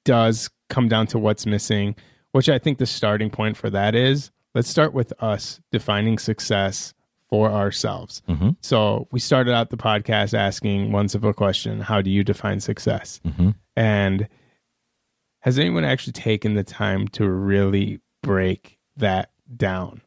does 0.05 0.48
come 0.68 0.88
down 0.88 1.07
to 1.09 1.18
what's 1.18 1.44
missing. 1.44 1.94
Which 2.38 2.48
I 2.48 2.61
think 2.61 2.79
the 2.79 2.87
starting 2.87 3.31
point 3.31 3.57
for 3.57 3.68
that 3.68 3.96
is 3.96 4.31
let's 4.55 4.68
start 4.68 4.92
with 4.94 5.12
us 5.18 5.59
defining 5.72 6.18
success 6.18 6.94
for 7.29 7.51
ourselves. 7.51 8.22
Mm-hmm. 8.29 8.51
So 8.61 9.09
we 9.11 9.18
started 9.18 9.53
out 9.53 9.70
the 9.70 9.77
podcast 9.77 10.38
asking 10.38 10.92
one 10.92 11.09
simple 11.09 11.33
question: 11.33 11.81
How 11.81 12.01
do 12.01 12.11
you 12.11 12.22
define 12.22 12.61
success? 12.61 13.20
Mm-hmm. 13.27 13.51
And 13.74 14.29
has 15.40 15.59
anyone 15.59 15.85
actually 15.85 16.12
taken 16.12 16.55
the 16.55 16.62
time 16.62 17.09
to 17.09 17.29
really 17.29 17.98
break 18.22 18.79
that 18.98 19.33
down 19.57 20.01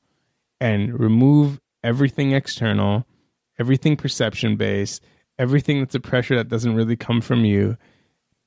and 0.61 0.97
remove 0.97 1.59
everything 1.83 2.31
external, 2.31 3.05
everything 3.59 3.97
perception 3.97 4.55
based, 4.55 5.03
everything 5.37 5.79
that's 5.79 5.95
a 5.95 5.99
pressure 5.99 6.37
that 6.37 6.47
doesn't 6.47 6.75
really 6.75 6.95
come 6.95 7.19
from 7.19 7.43
you, 7.43 7.75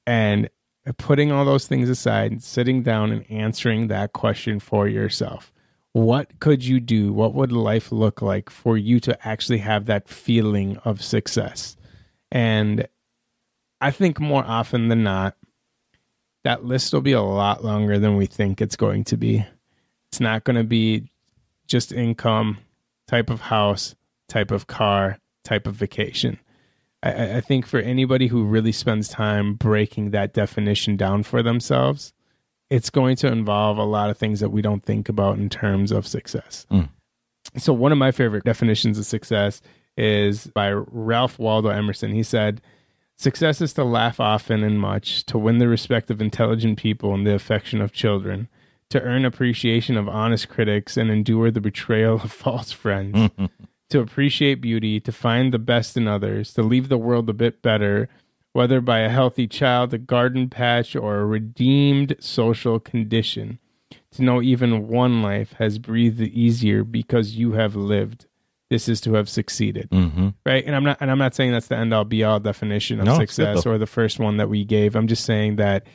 and 0.07 0.49
putting 0.93 1.33
all 1.33 1.45
those 1.45 1.67
things 1.67 1.89
aside 1.89 2.33
and 2.33 2.43
sitting 2.43 2.83
down 2.83 3.11
and 3.11 3.31
answering 3.31 3.89
that 3.89 4.13
question 4.13 4.61
for 4.61 4.87
yourself? 4.87 5.53
What 5.93 6.41
could 6.41 6.65
you 6.65 6.81
do? 6.81 7.13
What 7.13 7.35
would 7.35 7.53
life 7.53 7.93
look 7.93 8.21
like 8.21 8.51
for 8.51 8.77
you 8.77 9.01
to 9.01 9.27
actually 9.27 9.59
have 9.59 9.87
that 9.87 10.09
feeling 10.09 10.77
of 10.79 11.03
success? 11.03 11.77
And 12.33 12.89
I 13.81 13.91
think 13.91 14.19
more 14.19 14.45
often 14.45 14.89
than 14.89 15.05
not, 15.05 15.37
that 16.43 16.65
list 16.65 16.93
will 16.93 17.01
be 17.01 17.13
a 17.13 17.23
lot 17.23 17.65
longer 17.65 17.99
than 17.99 18.17
we 18.17 18.27
think 18.27 18.61
it's 18.61 18.77
going 18.77 19.05
to 19.05 19.17
be. 19.17 19.47
It's 20.09 20.21
not 20.21 20.45
going 20.45 20.57
to 20.57 20.65
be 20.65 21.09
just 21.67 21.93
income, 21.93 22.59
type 23.07 23.31
of 23.31 23.41
house, 23.41 23.95
type 24.29 24.51
of 24.51 24.67
car, 24.67 25.19
type 25.45 25.67
of 25.67 25.75
vacation. 25.75 26.39
I, 27.05 27.37
I 27.37 27.41
think 27.41 27.67
for 27.67 27.79
anybody 27.79 28.27
who 28.27 28.45
really 28.45 28.73
spends 28.73 29.09
time 29.09 29.55
breaking 29.55 30.11
that 30.11 30.33
definition 30.33 30.97
down 30.97 31.23
for 31.23 31.43
themselves, 31.43 32.13
it's 32.71 32.91
going 32.91 33.17
to 33.17 33.29
involve 33.29 33.79
a 33.79 33.85
lot 33.85 34.11
of 34.11 34.19
things 34.19 34.41
that 34.41 34.51
we 34.51 34.63
don't 34.63 34.83
think 34.83 35.09
about 35.09 35.39
in 35.39 35.49
terms 35.49 35.93
of 35.93 36.07
success. 36.07 36.67
Mm. 36.71 36.89
So, 37.57 37.73
one 37.73 37.93
of 37.93 37.99
my 37.99 38.11
favorite 38.11 38.45
definitions 38.45 38.99
of 38.99 39.05
success 39.05 39.61
is 39.97 40.47
by 40.49 40.73
Ralph 40.73 41.39
Waldo 41.39 41.69
Emerson. 41.69 42.13
He 42.13 42.23
said, 42.23 42.61
Success 43.17 43.61
is 43.61 43.73
to 43.75 43.85
laugh 43.85 44.19
often 44.19 44.65
and 44.65 44.81
much, 44.81 45.25
to 45.27 45.39
win 45.39 45.59
the 45.59 45.69
respect 45.69 46.11
of 46.11 46.21
intelligent 46.21 46.79
people 46.79 47.15
and 47.15 47.27
the 47.27 47.35
affection 47.35 47.81
of 47.81 47.93
children, 47.93 48.49
to 48.91 49.01
earn 49.03 49.25
appreciation 49.25 49.97
of 49.97 50.09
honest 50.09 50.49
critics 50.49 50.97
and 50.97 51.11
endure 51.11 51.51
the 51.51 51.61
betrayal 51.61 52.17
of 52.17 52.33
false 52.33 52.73
friends, 52.73 53.31
to 53.91 54.01
appreciate 54.01 54.57
beauty, 54.57 55.01
to 55.01 55.13
find 55.13 55.53
the 55.53 55.59
best 55.59 55.97
in 55.97 56.09
others, 56.09 56.53
to 56.55 56.63
leave 56.63 56.89
the 56.89 56.99
world 56.99 57.29
a 57.29 57.35
bit 57.35 57.63
better, 57.63 58.09
whether 58.53 58.81
by 58.81 59.01
a 59.01 59.09
healthy 59.09 59.47
child, 59.47 59.93
a 59.93 59.99
garden 59.99 60.49
patch, 60.49 60.97
or 60.97 61.21
a 61.21 61.27
redeemed 61.27 62.17
social 62.21 62.81
condition. 62.81 63.59
To 64.13 64.23
know 64.23 64.41
even 64.41 64.89
one 64.89 65.23
life 65.23 65.55
has 65.59 65.79
breathed 65.79 66.21
easier 66.21 66.85
because 66.85 67.35
you 67.35 67.53
have 67.53 67.75
lived. 67.75 68.27
This 68.71 68.89
is 68.89 69.01
to 69.03 69.15
have 69.15 69.29
succeeded. 69.29 69.91
Mm-hmm. 69.91 70.29
right? 70.47 70.65
And 70.65 70.75
i'm 70.75 70.85
not 70.85 70.99
and 71.01 71.11
i'm 71.11 71.19
not 71.19 71.35
saying 71.35 71.53
that's 71.53 71.67
the 71.67 71.77
end 71.77 71.93
all 71.93 72.05
be 72.05 72.25
all 72.25 72.41
definition 72.41 73.01
of 73.01 73.07
no, 73.07 73.19
success 73.19 73.67
or 73.67 73.77
the 73.77 73.87
first 73.87 74.19
one 74.19 74.37
that 74.39 74.49
we 74.49 74.65
gave. 74.65 74.95
I'm 74.97 75.09
just 75.09 75.25
saying 75.25 75.57
that 75.57 75.87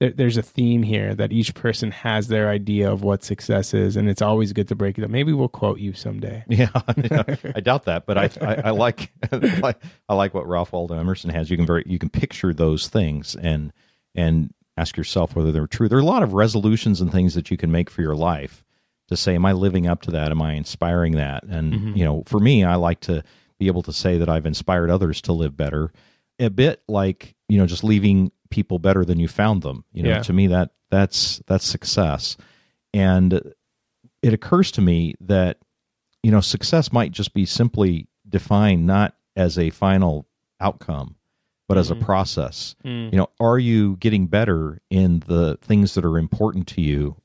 there, 0.00 0.10
there's 0.10 0.36
a 0.36 0.42
theme 0.42 0.82
here 0.82 1.14
that 1.14 1.32
each 1.32 1.54
person 1.54 1.90
has 1.90 2.28
their 2.28 2.50
idea 2.50 2.90
of 2.90 3.02
what 3.02 3.24
success 3.24 3.74
is 3.74 3.96
and 3.96 4.08
it's 4.08 4.22
always 4.22 4.52
good 4.52 4.68
to 4.68 4.74
break 4.74 4.98
it 4.98 5.04
up 5.04 5.10
maybe 5.10 5.32
we'll 5.32 5.48
quote 5.48 5.78
you 5.78 5.92
someday 5.92 6.44
yeah, 6.48 6.68
yeah 6.96 7.22
i 7.54 7.60
doubt 7.60 7.84
that 7.84 8.06
but 8.06 8.18
I, 8.18 8.30
I, 8.40 8.54
I 8.66 8.70
like 8.70 9.10
i 9.32 10.14
like 10.14 10.34
what 10.34 10.46
ralph 10.46 10.72
waldo 10.72 10.98
emerson 10.98 11.30
has 11.30 11.50
you 11.50 11.56
can 11.56 11.66
very 11.66 11.84
you 11.86 11.98
can 11.98 12.10
picture 12.10 12.52
those 12.52 12.88
things 12.88 13.36
and 13.36 13.72
and 14.14 14.52
ask 14.76 14.96
yourself 14.96 15.34
whether 15.34 15.52
they're 15.52 15.66
true 15.66 15.88
there 15.88 15.98
are 15.98 16.02
a 16.02 16.04
lot 16.04 16.22
of 16.22 16.34
resolutions 16.34 17.00
and 17.00 17.10
things 17.10 17.34
that 17.34 17.50
you 17.50 17.56
can 17.56 17.70
make 17.70 17.90
for 17.90 18.02
your 18.02 18.16
life 18.16 18.62
to 19.08 19.16
say, 19.16 19.34
am 19.34 19.46
I 19.46 19.52
living 19.52 19.86
up 19.86 20.02
to 20.02 20.10
that? 20.12 20.30
Am 20.30 20.42
I 20.42 20.54
inspiring 20.54 21.12
that? 21.12 21.44
And, 21.44 21.72
mm-hmm. 21.72 21.96
you 21.96 22.04
know, 22.04 22.24
for 22.26 22.40
me, 22.40 22.64
I 22.64 22.74
like 22.74 23.00
to 23.00 23.22
be 23.58 23.68
able 23.68 23.82
to 23.82 23.92
say 23.92 24.18
that 24.18 24.28
I've 24.28 24.46
inspired 24.46 24.90
others 24.90 25.20
to 25.22 25.32
live 25.32 25.56
better. 25.56 25.92
A 26.38 26.50
bit 26.50 26.82
like, 26.88 27.35
you 27.48 27.58
know, 27.58 27.66
just 27.66 27.84
leaving 27.84 28.32
people 28.50 28.78
better 28.78 29.04
than 29.04 29.18
you 29.18 29.28
found 29.28 29.62
them. 29.62 29.84
You 29.92 30.04
know, 30.04 30.10
yeah. 30.10 30.22
to 30.22 30.32
me 30.32 30.46
that 30.48 30.70
that's 30.90 31.42
that's 31.46 31.64
success. 31.64 32.36
And 32.94 33.40
it 34.22 34.32
occurs 34.32 34.70
to 34.72 34.80
me 34.80 35.14
that, 35.20 35.58
you 36.22 36.30
know, 36.30 36.40
success 36.40 36.92
might 36.92 37.12
just 37.12 37.34
be 37.34 37.44
simply 37.44 38.08
defined 38.28 38.86
not 38.86 39.14
as 39.36 39.58
a 39.58 39.70
final 39.70 40.26
outcome, 40.60 41.16
but 41.68 41.74
mm-hmm. 41.74 41.80
as 41.80 41.90
a 41.90 41.94
mm-hmm. 41.94 42.04
process. 42.04 42.74
Mm. 42.84 43.12
You 43.12 43.18
know, 43.18 43.28
are 43.38 43.58
you 43.58 43.96
getting 43.96 44.26
better 44.26 44.80
in 44.88 45.22
the 45.26 45.58
things 45.60 45.94
that 45.94 46.04
are 46.04 46.18
important 46.18 46.66
to 46.68 46.80
you 46.80 47.16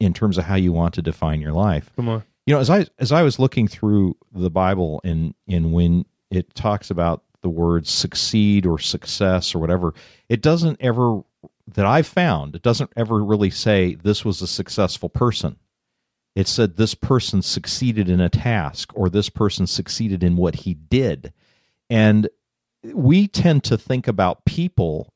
in 0.00 0.14
terms 0.14 0.38
of 0.38 0.44
how 0.44 0.54
you 0.54 0.72
want 0.72 0.94
to 0.94 1.02
define 1.02 1.40
your 1.40 1.52
life. 1.52 1.90
Come 1.96 2.08
on. 2.08 2.22
You 2.46 2.54
know, 2.54 2.60
as 2.60 2.70
I 2.70 2.86
as 2.98 3.12
I 3.12 3.22
was 3.22 3.38
looking 3.38 3.66
through 3.66 4.16
the 4.32 4.50
Bible 4.50 5.00
and 5.04 5.34
in 5.46 5.72
when 5.72 6.04
it 6.30 6.54
talks 6.54 6.90
about 6.90 7.22
the 7.46 7.50
words 7.50 7.92
succeed 7.92 8.66
or 8.66 8.76
success 8.76 9.54
or 9.54 9.60
whatever, 9.60 9.94
it 10.28 10.42
doesn't 10.42 10.76
ever 10.80 11.22
that 11.74 11.86
I've 11.86 12.08
found, 12.08 12.56
it 12.56 12.62
doesn't 12.62 12.90
ever 12.96 13.22
really 13.22 13.50
say 13.50 13.94
this 13.94 14.24
was 14.24 14.42
a 14.42 14.48
successful 14.48 15.08
person. 15.08 15.56
It 16.34 16.48
said 16.48 16.76
this 16.76 16.96
person 16.96 17.42
succeeded 17.42 18.08
in 18.08 18.20
a 18.20 18.28
task 18.28 18.90
or 18.96 19.08
this 19.08 19.28
person 19.28 19.68
succeeded 19.68 20.24
in 20.24 20.36
what 20.36 20.56
he 20.56 20.74
did. 20.74 21.32
And 21.88 22.28
we 22.82 23.28
tend 23.28 23.62
to 23.64 23.78
think 23.78 24.08
about 24.08 24.44
people 24.44 25.12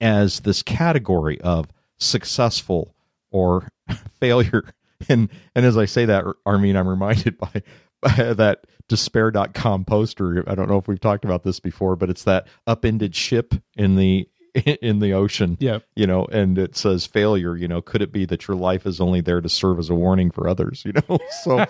as 0.00 0.40
this 0.40 0.62
category 0.62 1.40
of 1.40 1.66
successful 1.98 2.94
or 3.32 3.68
failure. 4.20 4.62
And 5.08 5.28
and 5.56 5.66
as 5.66 5.76
I 5.76 5.86
say 5.86 6.04
that, 6.04 6.24
Armin, 6.46 6.76
I'm 6.76 6.88
reminded 6.88 7.36
by, 7.36 7.50
by 7.52 7.62
that 8.16 8.66
despair.com 8.88 9.84
poster. 9.84 10.44
I 10.48 10.54
don't 10.54 10.68
know 10.68 10.78
if 10.78 10.88
we've 10.88 11.00
talked 11.00 11.24
about 11.24 11.42
this 11.42 11.60
before, 11.60 11.96
but 11.96 12.10
it's 12.10 12.24
that 12.24 12.46
upended 12.66 13.14
ship 13.14 13.54
in 13.76 13.96
the 13.96 14.28
in 14.82 15.00
the 15.00 15.12
ocean. 15.12 15.56
Yeah. 15.60 15.80
You 15.96 16.06
know, 16.06 16.26
and 16.26 16.58
it 16.58 16.76
says 16.76 17.06
failure, 17.06 17.56
you 17.56 17.66
know, 17.66 17.82
could 17.82 18.02
it 18.02 18.12
be 18.12 18.24
that 18.26 18.46
your 18.46 18.56
life 18.56 18.86
is 18.86 19.00
only 19.00 19.20
there 19.20 19.40
to 19.40 19.48
serve 19.48 19.78
as 19.78 19.90
a 19.90 19.94
warning 19.94 20.30
for 20.30 20.48
others, 20.48 20.84
you 20.84 20.92
know? 20.92 21.18
So 21.42 21.66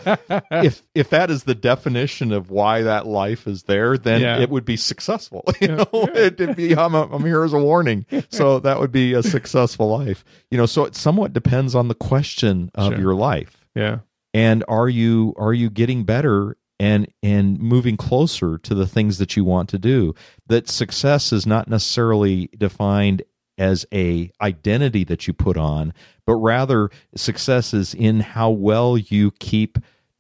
if 0.50 0.82
if 0.94 1.10
that 1.10 1.30
is 1.30 1.44
the 1.44 1.54
definition 1.54 2.32
of 2.32 2.50
why 2.50 2.82
that 2.82 3.06
life 3.06 3.46
is 3.46 3.64
there, 3.64 3.96
then 3.96 4.20
yeah. 4.20 4.38
it 4.38 4.50
would 4.50 4.64
be 4.64 4.76
successful. 4.76 5.44
You 5.60 5.68
yeah. 5.68 5.76
know, 5.76 5.88
yeah. 5.92 6.20
it'd 6.20 6.56
be 6.56 6.76
I'm, 6.76 6.94
a, 6.94 7.08
I'm 7.10 7.24
here 7.24 7.44
as 7.44 7.52
a 7.52 7.58
warning. 7.58 8.06
So 8.28 8.58
that 8.60 8.78
would 8.78 8.92
be 8.92 9.14
a 9.14 9.22
successful 9.22 9.88
life. 9.88 10.24
You 10.50 10.58
know, 10.58 10.66
so 10.66 10.84
it 10.84 10.94
somewhat 10.94 11.32
depends 11.32 11.74
on 11.74 11.88
the 11.88 11.94
question 11.94 12.70
of 12.74 12.92
sure. 12.92 13.00
your 13.00 13.14
life. 13.14 13.64
Yeah. 13.74 14.00
And 14.34 14.64
are 14.68 14.88
you 14.88 15.34
are 15.38 15.54
you 15.54 15.70
getting 15.70 16.04
better 16.04 16.56
and 16.78 17.06
and 17.22 17.58
moving 17.58 17.96
closer 17.96 18.58
to 18.58 18.74
the 18.74 18.86
things 18.86 19.18
that 19.18 19.36
you 19.36 19.44
want 19.44 19.68
to 19.70 19.78
do 19.78 20.14
that 20.48 20.68
success 20.68 21.32
is 21.32 21.46
not 21.46 21.68
necessarily 21.68 22.50
defined 22.58 23.22
as 23.56 23.86
a 23.94 24.30
identity 24.40 25.04
that 25.04 25.28
you 25.28 25.32
put 25.32 25.56
on 25.56 25.94
but 26.26 26.34
rather 26.34 26.90
success 27.14 27.72
is 27.72 27.94
in 27.94 28.18
how 28.18 28.50
well 28.50 28.98
you 28.98 29.30
keep 29.38 29.78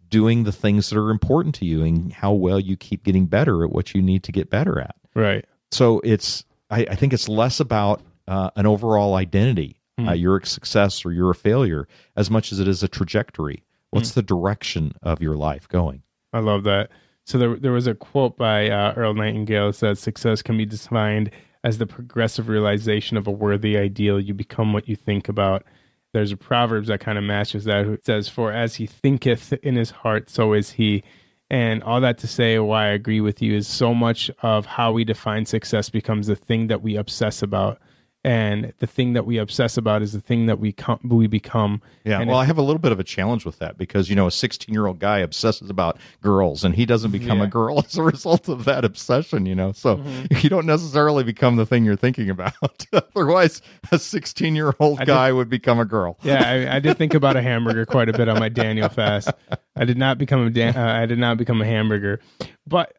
doing 0.08 0.44
the 0.44 0.52
things 0.52 0.88
that 0.88 0.96
are 0.96 1.10
important 1.10 1.52
to 1.52 1.64
you 1.64 1.82
and 1.82 2.12
how 2.12 2.32
well 2.32 2.60
you 2.60 2.76
keep 2.76 3.02
getting 3.02 3.26
better 3.26 3.64
at 3.64 3.72
what 3.72 3.92
you 3.92 4.00
need 4.00 4.22
to 4.22 4.30
get 4.30 4.48
better 4.48 4.78
at 4.78 4.94
right 5.16 5.46
so 5.72 6.00
it's 6.04 6.44
i, 6.70 6.86
I 6.88 6.94
think 6.94 7.12
it's 7.12 7.28
less 7.28 7.58
about 7.58 8.00
uh, 8.26 8.50
an 8.56 8.66
overall 8.66 9.14
identity. 9.14 9.80
Hmm. 9.98 10.08
Uh, 10.08 10.12
you're 10.12 10.38
a 10.38 10.46
success 10.46 11.04
or 11.04 11.12
you're 11.12 11.30
a 11.30 11.34
failure 11.34 11.86
as 12.16 12.30
much 12.30 12.52
as 12.52 12.60
it 12.60 12.68
is 12.68 12.82
a 12.82 12.88
trajectory. 12.88 13.62
What's 13.94 14.12
Hmm. 14.14 14.18
the 14.20 14.22
direction 14.24 14.92
of 15.02 15.22
your 15.22 15.36
life 15.36 15.68
going? 15.68 16.02
I 16.32 16.40
love 16.40 16.64
that. 16.64 16.90
So 17.24 17.38
there, 17.38 17.56
there 17.56 17.72
was 17.72 17.86
a 17.86 17.94
quote 17.94 18.36
by 18.36 18.68
uh, 18.68 18.92
Earl 18.96 19.14
Nightingale 19.14 19.68
that 19.68 19.74
says 19.74 20.00
success 20.00 20.42
can 20.42 20.56
be 20.58 20.66
defined 20.66 21.30
as 21.62 21.78
the 21.78 21.86
progressive 21.86 22.48
realization 22.48 23.16
of 23.16 23.26
a 23.26 23.30
worthy 23.30 23.78
ideal. 23.78 24.20
You 24.20 24.34
become 24.34 24.72
what 24.72 24.88
you 24.88 24.96
think 24.96 25.28
about. 25.28 25.64
There's 26.12 26.32
a 26.32 26.36
proverbs 26.36 26.88
that 26.88 27.00
kind 27.00 27.16
of 27.18 27.24
matches 27.24 27.64
that. 27.64 27.86
It 27.86 28.04
says, 28.04 28.28
"For 28.28 28.52
as 28.52 28.74
he 28.76 28.86
thinketh 28.86 29.52
in 29.62 29.74
his 29.76 29.90
heart, 29.90 30.28
so 30.28 30.52
is 30.52 30.72
he." 30.72 31.02
And 31.50 31.82
all 31.82 32.00
that 32.00 32.18
to 32.18 32.26
say, 32.26 32.58
why 32.58 32.86
I 32.86 32.88
agree 32.88 33.20
with 33.20 33.40
you 33.42 33.54
is 33.54 33.66
so 33.68 33.94
much 33.94 34.30
of 34.42 34.66
how 34.66 34.92
we 34.92 35.04
define 35.04 35.44
success 35.46 35.88
becomes 35.90 36.26
the 36.26 36.34
thing 36.36 36.66
that 36.68 36.82
we 36.82 36.96
obsess 36.96 37.42
about, 37.42 37.78
and 38.24 38.72
the 38.78 38.86
thing 38.86 39.12
that 39.12 39.26
we 39.26 39.36
obsess 39.36 39.76
about 39.76 40.00
is 40.00 40.12
the 40.12 40.20
thing 40.20 40.46
that 40.46 40.58
we 40.58 40.72
com- 40.72 40.98
we 41.04 41.26
become. 41.26 41.82
Yeah, 42.04 42.20
And 42.20 42.30
well, 42.30 42.38
I 42.38 42.46
have 42.46 42.56
a 42.56 42.62
little 42.62 42.78
bit 42.78 42.90
of 42.90 42.98
a 42.98 43.04
challenge 43.04 43.44
with 43.44 43.58
that 43.58 43.76
because 43.76 44.08
you 44.08 44.16
know 44.16 44.26
a 44.26 44.30
16 44.30 44.72
year 44.72 44.86
old 44.86 44.98
guy 44.98 45.18
obsesses 45.18 45.68
about 45.68 45.98
girls 46.22 46.64
and 46.64 46.74
he 46.74 46.86
doesn't 46.86 47.10
become 47.10 47.38
Yeah. 47.38 47.44
a 47.44 47.48
girl 47.48 47.78
as 47.86 47.96
a 47.96 48.02
result 48.02 48.48
of 48.48 48.64
that 48.64 48.84
obsession. 48.84 49.44
You 49.44 49.54
know, 49.54 49.72
so 49.72 49.98
mm-hmm. 49.98 50.36
you 50.40 50.48
don't 50.48 50.66
necessarily 50.66 51.22
become 51.22 51.56
the 51.56 51.66
thing 51.66 51.84
you're 51.84 51.96
thinking 51.96 52.30
about. 52.30 52.86
Otherwise, 52.92 53.60
a 53.92 53.98
16 53.98 54.56
year 54.56 54.74
old 54.80 54.98
did- 54.98 55.06
guy 55.06 55.30
would 55.30 55.50
become 55.50 55.78
a 55.78 55.84
girl. 55.84 56.18
Yeah, 56.22 56.42
I, 56.48 56.76
I 56.76 56.80
did 56.80 56.96
think 56.96 57.12
about 57.12 57.36
a 57.36 57.42
hamburger 57.50 57.84
quite 57.84 58.08
a 58.08 58.12
bit 58.12 58.28
on 58.28 58.38
my 58.38 58.48
Daniel 58.48 58.88
fast. 58.88 59.30
I 59.76 59.84
did 59.84 59.98
not 59.98 60.18
become 60.18 60.46
a 60.46 60.50
Dan, 60.50 60.76
uh, 60.76 60.84
I 60.84 61.06
did 61.06 61.18
not 61.18 61.36
become 61.36 61.60
a 61.60 61.64
hamburger, 61.64 62.20
but 62.66 62.96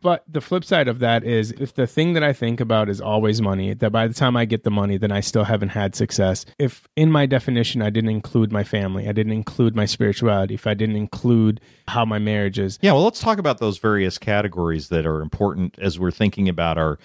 but 0.00 0.24
the 0.28 0.40
flip 0.40 0.64
side 0.64 0.88
of 0.88 0.98
that 1.00 1.24
is 1.24 1.52
if 1.52 1.74
the 1.74 1.86
thing 1.86 2.14
that 2.14 2.22
I 2.22 2.32
think 2.32 2.60
about 2.60 2.88
is 2.88 3.00
always 3.00 3.40
money, 3.40 3.74
that 3.74 3.90
by 3.90 4.08
the 4.08 4.14
time 4.14 4.36
I 4.36 4.44
get 4.44 4.64
the 4.64 4.70
money, 4.70 4.96
then 4.96 5.12
I 5.12 5.20
still 5.20 5.44
haven't 5.44 5.70
had 5.70 5.94
success. 5.94 6.44
If 6.58 6.88
in 6.96 7.10
my 7.10 7.26
definition 7.26 7.82
I 7.82 7.90
didn't 7.90 8.10
include 8.10 8.52
my 8.52 8.64
family, 8.64 9.08
I 9.08 9.12
didn't 9.12 9.32
include 9.32 9.76
my 9.76 9.84
spirituality, 9.84 10.54
if 10.54 10.66
I 10.66 10.74
didn't 10.74 10.96
include 10.96 11.60
how 11.88 12.04
my 12.04 12.18
marriage 12.18 12.58
is, 12.58 12.78
Yeah, 12.82 12.92
well, 12.92 13.04
let's 13.04 13.20
talk 13.20 13.38
about 13.38 13.58
those 13.58 13.78
various 13.78 14.18
categories 14.18 14.88
that 14.88 15.06
are 15.06 15.20
important 15.20 15.78
as 15.78 15.98
we're 15.98 16.10
thinking 16.10 16.48
about 16.48 16.78
our 16.78 16.98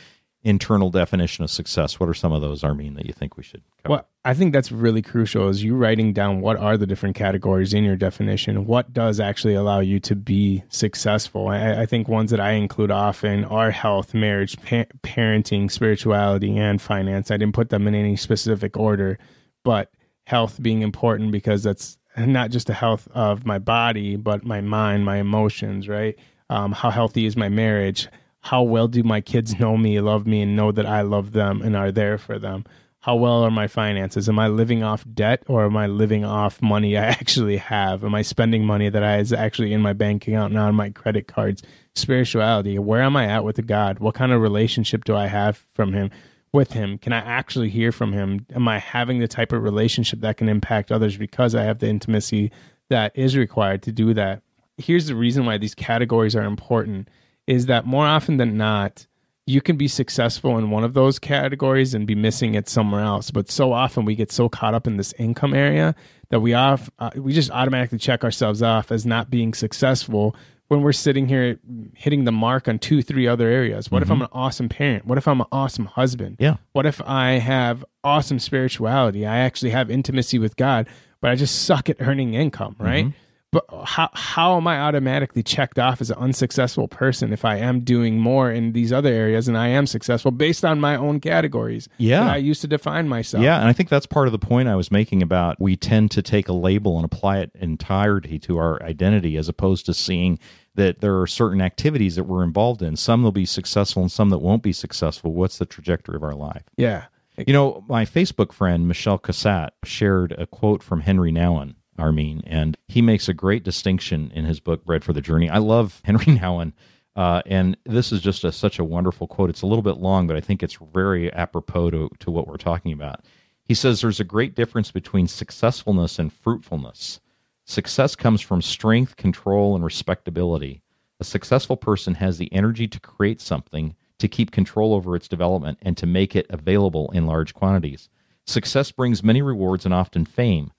internal 0.44 0.90
definition 0.90 1.44
of 1.44 1.52
success. 1.52 2.00
What 2.00 2.10
are 2.10 2.14
some 2.14 2.32
of 2.32 2.42
those, 2.42 2.64
Armin, 2.64 2.96
that 2.96 3.06
you 3.06 3.14
think 3.14 3.38
we 3.38 3.44
should 3.44 3.62
cover? 3.84 3.92
Well, 3.92 4.08
I 4.26 4.34
think 4.34 4.54
that's 4.54 4.72
really 4.72 5.02
crucial 5.02 5.50
is 5.50 5.64
you 5.64 5.76
writing 5.76 6.14
down 6.14 6.42
what 6.42 6.58
are 6.58 6.78
the 6.78 6.88
different 6.88 7.16
categories 7.16 7.74
in 7.74 7.84
your 7.84 7.96
definition. 7.96 8.66
What 8.66 8.92
does 8.94 9.20
actually 9.20 9.54
allow 9.54 9.80
you 9.80 10.00
to 10.02 10.16
be 10.16 10.64
successful? 10.70 11.48
I, 11.48 11.82
I 11.82 11.86
think 11.86 12.08
ones 12.08 12.32
that 12.32 12.40
I 12.40 12.52
include 12.52 12.92
often 12.92 13.46
are 13.46 13.72
health, 13.72 14.14
marriage, 14.14 14.58
pa- 14.62 14.86
parenting, 15.04 15.72
spirituality, 15.72 16.58
and 16.58 16.82
finance. 16.82 17.30
I 17.30 17.38
didn't 17.38 17.56
put 17.56 17.70
them 17.70 17.88
in 17.88 17.94
any 17.94 18.16
specific 18.16 18.78
order, 18.78 19.20
but 19.64 19.92
health 20.26 20.62
being 20.62 20.82
important 20.82 21.32
because 21.32 21.64
that's 21.64 21.98
not 22.18 22.52
just 22.52 22.68
the 22.68 22.74
health 22.74 23.08
of 23.14 23.46
my 23.46 23.60
body, 23.60 24.16
but 24.16 24.44
my 24.44 24.62
mind, 24.62 25.06
my 25.06 25.18
emotions, 25.18 25.88
right? 25.88 26.18
Um, 26.50 26.72
how 26.72 26.90
healthy 26.90 27.26
is 27.26 27.38
my 27.38 27.48
marriage? 27.48 28.08
How 28.42 28.64
well 28.64 28.88
do 28.88 29.04
my 29.04 29.22
kids 29.22 29.60
know 29.60 29.78
me, 29.78 30.00
love 30.02 30.26
me, 30.26 30.42
and 30.42 30.56
know 30.56 30.72
that 30.72 30.86
I 30.86 31.02
love 31.02 31.32
them 31.32 31.62
and 31.62 31.76
are 31.76 31.92
there 31.92 32.18
for 32.18 32.40
them? 32.40 32.66
How 33.02 33.16
well 33.16 33.44
are 33.44 33.52
my 33.52 33.68
finances? 33.68 34.30
Am 34.30 34.38
I 34.38 34.48
living 34.48 34.84
off 34.84 35.06
debt 35.12 35.44
or 35.48 35.66
am 35.66 35.76
I 35.76 35.88
living 35.88 36.26
off 36.26 36.62
money 36.62 36.98
I 36.98 37.06
actually 37.22 37.58
have? 37.58 38.04
Am 38.04 38.14
I 38.14 38.22
spending 38.22 38.66
money 38.66 38.90
that 38.90 39.04
I 39.04 39.18
is 39.18 39.32
actually 39.32 39.74
in 39.74 39.82
my 39.82 39.94
bank 39.94 40.28
account 40.28 40.54
and 40.54 40.62
on 40.62 40.76
my 40.76 40.90
credit 40.90 41.28
cards? 41.28 41.64
Spirituality, 41.96 42.78
where 42.78 43.02
am 43.02 43.16
I 43.16 43.26
at 43.26 43.44
with 43.44 43.66
God? 43.66 44.00
What 44.00 44.16
kind 44.16 44.32
of 44.32 44.42
relationship 44.42 45.04
do 45.04 45.16
I 45.16 45.28
have 45.28 45.64
from 45.74 45.94
Him? 45.94 46.12
With 46.54 46.74
him, 46.74 46.98
can 46.98 47.14
I 47.14 47.20
actually 47.20 47.70
hear 47.70 47.94
from 47.94 48.12
him? 48.12 48.46
Am 48.54 48.68
I 48.68 48.78
having 48.78 49.20
the 49.20 49.28
type 49.30 49.54
of 49.54 49.64
relationship 49.64 50.20
that 50.20 50.36
can 50.36 50.50
impact 50.50 50.92
others 50.92 51.16
because 51.16 51.56
I 51.56 51.64
have 51.64 51.80
the 51.80 51.88
intimacy 51.88 52.52
that 52.90 53.14
is 53.16 53.38
required 53.38 53.84
to 53.84 53.94
do 53.94 54.14
that? 54.16 54.42
Here's 54.76 55.08
the 55.08 55.16
reason 55.16 55.46
why 55.46 55.58
these 55.58 55.74
categories 55.74 56.36
are 56.36 56.44
important 56.44 57.08
is 57.48 57.66
that 57.68 57.86
more 57.86 58.06
often 58.06 58.38
than 58.38 58.58
not, 58.58 59.08
you 59.46 59.62
can 59.62 59.76
be 59.76 59.88
successful 59.88 60.58
in 60.58 60.70
one 60.70 60.84
of 60.84 60.94
those 60.94 61.20
categories 61.20 61.94
and 61.94 62.06
be 62.06 62.16
missing 62.16 62.56
it 62.56 62.70
somewhere 62.70 63.02
else. 63.02 63.32
But 63.32 63.50
so 63.50 63.74
often 63.74 64.06
we 64.06 64.16
get 64.16 64.32
so 64.32 64.50
caught 64.50 64.74
up 64.74 64.88
in 64.88 64.98
this 64.98 65.14
income 65.18 65.54
area 65.54 65.96
that 66.30 66.40
we 66.40 66.54
off 66.54 66.90
uh, 67.00 67.10
we 67.16 67.34
just 67.34 67.52
automatically 67.52 67.98
check 67.98 68.24
ourselves 68.24 68.62
off 68.62 68.92
as 68.92 69.06
not 69.06 69.30
being 69.30 69.54
successful 69.54 70.36
when 70.70 70.82
we're 70.82 70.94
sitting 70.94 71.28
here 71.28 71.60
hitting 71.96 72.24
the 72.24 72.32
mark 72.32 72.70
on 72.70 72.80
two, 72.80 73.02
three 73.02 73.28
other 73.28 73.50
areas. 73.50 73.92
What 73.92 74.02
if 74.02 74.10
I'm 74.10 74.22
an 74.22 74.30
awesome 74.32 74.70
parent? 74.70 75.06
What 75.06 75.18
if 75.18 75.28
I'm 75.28 75.42
an 75.42 75.48
awesome 75.52 75.86
husband? 75.86 76.38
Yeah. 76.40 76.56
What 76.72 76.86
if 76.86 77.02
I 77.02 77.32
have 77.32 77.84
awesome 78.06 78.40
spirituality? 78.40 79.26
I 79.26 79.40
actually 79.40 79.72
have 79.72 79.92
intimacy 79.92 80.40
with 80.40 80.56
God, 80.56 80.88
but 81.20 81.30
I 81.30 81.36
just 81.36 81.64
suck 81.64 81.90
at 81.90 81.98
earning 82.00 82.36
income, 82.36 82.78
right? 82.80 83.08
But 83.52 83.66
how 83.84 84.10
how 84.14 84.56
am 84.56 84.66
I 84.66 84.80
automatically 84.80 85.44
checked 85.44 85.78
off 85.78 86.00
as 86.00 86.10
an 86.10 86.18
unsuccessful 86.18 86.88
person 86.88 87.34
if 87.34 87.44
I 87.44 87.58
am 87.58 87.82
doing 87.82 88.18
more 88.18 88.50
in 88.50 88.72
these 88.72 88.94
other 88.94 89.10
areas 89.10 89.50
and 89.50 89.58
I 89.58 89.68
am 89.68 89.86
successful 89.88 90.32
based 90.32 90.64
on 90.64 90.80
my 90.80 90.96
own 90.96 91.20
categories? 91.20 91.90
Yeah. 91.98 92.32
I 92.32 92.38
used 92.38 92.62
to 92.62 92.68
define 92.68 93.10
myself. 93.10 93.44
Yeah, 93.44 93.60
and 93.60 93.68
I 93.68 93.74
think 93.74 93.90
that's 93.90 94.06
part 94.06 94.28
of 94.28 94.32
the 94.32 94.40
point 94.40 94.70
I 94.70 94.76
was 94.76 94.90
making 94.90 95.22
about 95.22 95.60
we 95.60 95.76
tend 95.76 96.12
to 96.12 96.22
take 96.22 96.48
a 96.48 96.54
label 96.54 96.96
and 96.96 97.04
apply 97.04 97.40
it 97.40 97.52
entirety 97.56 98.40
to 98.40 98.58
our 98.58 98.82
identity 98.84 99.36
as 99.36 99.50
opposed 99.50 99.86
to 99.88 99.94
seeing 99.94 100.40
that 100.76 101.02
there 101.02 101.20
are 101.20 101.28
certain 101.28 101.60
activities 101.62 102.16
that 102.16 102.24
we're 102.24 102.46
involved 102.46 102.82
in. 102.82 102.96
Some 102.96 103.22
will 103.22 103.34
be 103.34 103.46
successful 103.46 104.02
and 104.02 104.12
some 104.12 104.30
that 104.30 104.38
won't 104.38 104.64
be 104.64 104.72
successful. 104.72 105.34
What's 105.34 105.58
the 105.58 105.66
trajectory 105.66 106.16
of 106.16 106.24
our 106.24 106.34
life? 106.36 106.64
yeah, 106.78 107.08
You 107.36 107.52
know, 107.52 107.84
my 107.90 108.06
Facebook 108.06 108.54
friend 108.54 108.88
Michelle 108.88 109.20
Cassat 109.20 109.72
shared 109.84 110.32
a 110.38 110.48
quote 110.48 110.82
from 110.82 111.02
Henry 111.02 111.34
Nouwen, 111.34 111.76
Armin, 111.98 112.44
and 112.46 112.78
he 112.88 113.02
makes 113.02 113.28
a 113.28 113.34
great 113.34 113.64
distinction 113.64 114.32
in 114.34 114.46
his 114.46 114.60
book 114.60 114.86
Bread 114.86 115.04
for 115.04 115.14
the 115.14 115.22
Journey. 115.22 115.50
I 115.50 115.58
love 115.58 116.02
Henry 116.06 116.26
Nouwen, 116.26 116.74
uh, 117.16 117.42
and 117.46 117.78
this 117.86 118.12
is 118.12 118.22
just 118.22 118.44
a, 118.44 118.52
such 118.52 118.80
a 118.80 118.84
wonderful 118.84 119.28
quote. 119.28 119.50
It's 119.50 119.62
a 119.62 119.68
little 119.68 119.84
bit 119.84 119.98
long, 119.98 120.28
but 120.28 120.38
I 120.38 120.42
think 120.42 120.64
it's 120.64 120.78
very 120.94 121.32
apropos 121.34 121.92
to, 121.92 122.10
to 122.20 122.32
what 122.32 122.48
we're 122.48 122.58
talking 122.58 122.94
about. 122.94 123.26
He 123.64 123.74
says 123.74 124.02
there's 124.02 124.20
a 124.20 124.26
great 124.26 124.56
difference 124.56 124.92
between 124.92 125.28
successfulness 125.28 126.20
and 126.20 126.32
fruitfulness. 126.32 127.20
Success 127.66 128.16
comes 128.16 128.42
from 128.42 128.62
strength, 128.62 129.16
control, 129.16 129.76
and 129.76 129.84
respectability. 129.84 130.82
A 131.20 131.24
successful 131.24 131.78
person 131.78 132.16
has 132.16 132.38
the 132.38 132.52
energy 132.52 132.88
to 132.88 133.00
create 133.00 133.40
something, 133.40 133.96
to 134.18 134.28
keep 134.28 134.52
control 134.52 134.94
over 134.94 135.16
its 135.16 135.28
development, 135.28 135.78
and 135.82 135.96
to 135.98 136.06
make 136.06 136.36
it 136.36 136.48
available 136.50 137.12
in 137.12 137.28
large 137.28 137.54
quantities. 137.54 138.10
Success 138.46 138.92
brings 138.92 139.24
many 139.24 139.42
rewards 139.42 139.86
and 139.86 139.94
often 139.94 140.26
fame. 140.26 140.72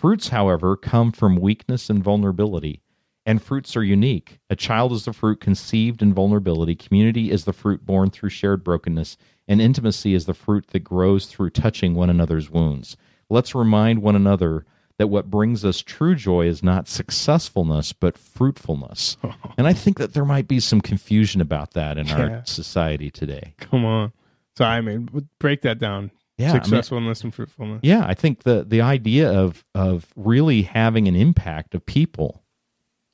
Fruits, 0.00 0.28
however, 0.28 0.76
come 0.78 1.12
from 1.12 1.36
weakness 1.36 1.90
and 1.90 2.02
vulnerability, 2.02 2.80
and 3.26 3.42
fruits 3.42 3.76
are 3.76 3.84
unique. 3.84 4.38
A 4.48 4.56
child 4.56 4.92
is 4.92 5.04
the 5.04 5.12
fruit 5.12 5.42
conceived 5.42 6.00
in 6.00 6.14
vulnerability, 6.14 6.74
community 6.74 7.30
is 7.30 7.44
the 7.44 7.52
fruit 7.52 7.84
born 7.84 8.08
through 8.08 8.30
shared 8.30 8.64
brokenness, 8.64 9.18
and 9.46 9.60
intimacy 9.60 10.14
is 10.14 10.24
the 10.24 10.32
fruit 10.32 10.68
that 10.68 10.78
grows 10.84 11.26
through 11.26 11.50
touching 11.50 11.94
one 11.94 12.08
another's 12.08 12.48
wounds. 12.48 12.96
Let's 13.28 13.54
remind 13.54 14.00
one 14.00 14.16
another 14.16 14.64
that 14.96 15.08
what 15.08 15.28
brings 15.28 15.66
us 15.66 15.82
true 15.82 16.14
joy 16.14 16.46
is 16.46 16.62
not 16.62 16.88
successfulness, 16.88 17.92
but 17.92 18.16
fruitfulness. 18.16 19.18
and 19.58 19.66
I 19.66 19.74
think 19.74 19.98
that 19.98 20.14
there 20.14 20.24
might 20.24 20.48
be 20.48 20.60
some 20.60 20.80
confusion 20.80 21.42
about 21.42 21.72
that 21.74 21.98
in 21.98 22.06
Yeah. 22.06 22.20
our 22.20 22.42
society 22.46 23.10
today. 23.10 23.52
come 23.58 23.84
on. 23.84 24.12
So 24.56 24.64
I 24.64 24.80
mean, 24.80 25.10
break 25.38 25.60
that 25.60 25.78
down. 25.78 26.10
Yeah, 26.40 26.50
I 26.50 26.54
mean- 26.54 26.62
successfulness 26.64 27.22
and 27.22 27.34
fruitfulness. 27.34 27.80
Yeah, 27.82 28.04
I 28.06 28.14
think 28.14 28.42
the 28.44 28.64
the 28.64 28.80
idea 28.80 29.30
of 29.30 29.64
of 29.74 30.06
really 30.16 30.62
having 30.62 31.06
an 31.08 31.14
impact 31.16 31.74
of 31.74 31.84
people 31.86 32.42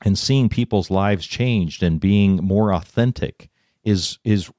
and 0.04 0.18
seeing 0.18 0.48
people's 0.48 0.90
lives 0.90 1.26
changed 1.26 1.82
and 1.82 1.98
being 2.00 2.36
more 2.36 2.72
authentic 2.72 3.48
is 3.84 4.18
is 4.24 4.50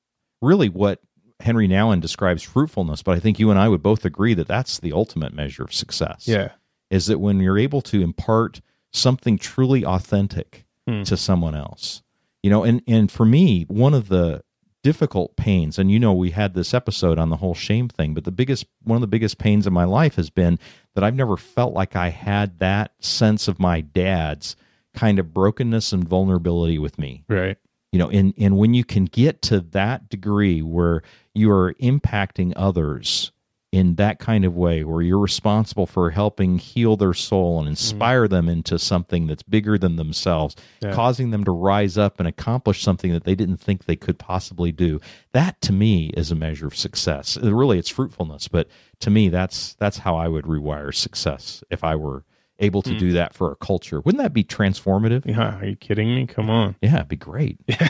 really 0.41 0.69
what 0.69 0.99
Henry 1.39 1.67
Nouwen 1.67 2.01
describes 2.01 2.41
fruitfulness. 2.43 3.03
But 3.03 3.15
I 3.15 3.19
think 3.19 3.39
you 3.39 3.49
and 3.51 3.59
I 3.59 3.67
would 3.69 3.83
both 3.83 4.05
agree 4.05 4.33
that 4.33 4.47
that's 4.47 4.79
the 4.79 4.91
ultimate 4.93 5.33
measure 5.33 5.63
of 5.63 5.73
success. 5.73 6.27
Yeah, 6.27 6.51
is 6.89 7.05
that 7.07 7.19
when 7.19 7.39
you're 7.39 7.57
able 7.59 7.81
to 7.83 8.01
impart 8.01 8.61
something 8.91 9.37
truly 9.37 9.85
authentic 9.85 10.65
Hmm. 10.87 11.03
to 11.03 11.17
someone 11.17 11.53
else 11.53 12.01
you 12.41 12.49
know 12.49 12.63
and 12.63 12.81
and 12.87 13.11
for 13.11 13.25
me 13.25 13.65
one 13.67 13.93
of 13.93 14.07
the 14.07 14.41
difficult 14.87 15.35
pains 15.35 15.77
and 15.77 15.91
you 15.91 15.99
know 15.99 16.13
we 16.13 16.31
had 16.31 16.53
this 16.53 16.73
episode 16.73 17.19
on 17.19 17.29
the 17.29 17.35
whole 17.35 17.53
shame 17.53 17.89
thing 17.89 18.13
but 18.13 18.23
the 18.23 18.31
biggest 18.31 18.65
one 18.83 18.95
of 18.95 19.01
the 19.01 19.05
biggest 19.05 19.37
pains 19.37 19.67
in 19.67 19.73
my 19.73 19.83
life 19.83 20.15
has 20.15 20.29
been 20.29 20.57
that 20.95 21.03
I've 21.03 21.13
never 21.13 21.35
felt 21.35 21.73
like 21.73 21.97
I 21.97 22.07
had 22.07 22.59
that 22.59 22.93
sense 23.01 23.49
of 23.49 23.59
my 23.59 23.81
dad's 23.81 24.55
kind 24.93 25.19
of 25.19 25.33
brokenness 25.33 25.91
and 25.91 26.07
vulnerability 26.07 26.79
with 26.79 26.97
me 26.97 27.25
right. 27.27 27.57
you 27.91 27.99
know 27.99 28.09
and 28.09 28.33
and 28.37 28.57
when 28.57 28.73
you 28.73 28.85
can 28.85 29.03
get 29.03 29.41
to 29.41 29.59
that 29.59 30.07
degree 30.07 30.61
where 30.61 31.03
you 31.35 31.51
are 31.51 31.73
impacting 31.81 32.53
others 32.55 33.33
in 33.73 33.95
that 33.95 34.17
kind 34.17 34.45
of 34.45 34.55
way 34.55 34.83
where 34.85 35.01
you're 35.01 35.19
responsible 35.19 35.85
for 35.85 36.09
helping 36.11 36.57
heal 36.57 36.95
their 36.95 37.13
soul 37.13 37.59
and 37.59 37.67
inspire 37.67 38.25
them 38.25 38.47
into 38.47 38.79
something 38.79 39.27
that's 39.27 39.43
bigger 39.43 39.77
than 39.77 39.97
themselves 39.97 40.55
Yeah. 40.81 40.93
causing 40.93 41.31
them 41.31 41.43
to 41.43 41.51
rise 41.51 41.97
up 41.97 42.17
and 42.19 42.27
accomplish 42.29 42.81
something 42.81 43.11
that 43.11 43.25
they 43.25 43.35
didn't 43.35 43.57
think 43.57 43.83
they 43.83 43.97
could 43.97 44.17
possibly 44.19 44.71
do 44.71 45.01
that 45.33 45.59
to 45.61 45.73
me 45.73 46.07
is 46.15 46.31
a 46.31 46.35
measure 46.35 46.67
of 46.67 46.77
success 46.77 47.37
Uh, 47.41 47.53
really 47.53 47.77
it's 47.77 47.89
fruitfulness 47.89 48.47
but 48.47 48.69
to 49.01 49.09
me 49.09 49.27
that's 49.27 49.73
that's 49.75 49.97
how 49.97 50.15
i 50.15 50.29
would 50.29 50.45
rewire 50.45 50.95
success 50.95 51.61
if 51.69 51.83
i 51.83 51.93
were 51.93 52.23
able 52.59 52.81
to 52.81 52.97
do 52.97 53.11
that 53.11 53.33
for 53.35 53.51
a 53.51 53.55
culture 53.57 53.99
wouldn't 53.99 54.23
that 54.23 54.33
be 54.33 54.45
transformative 54.45 55.25
Yeah, 55.25 55.59
are 55.59 55.65
you 55.65 55.75
kidding 55.75 56.15
me? 56.15 56.25
Come 56.25 56.49
on. 56.49 56.75
yeah 56.81 56.95
it'd 56.95 57.09
be 57.09 57.17
great 57.17 57.59
yeah 57.67 57.89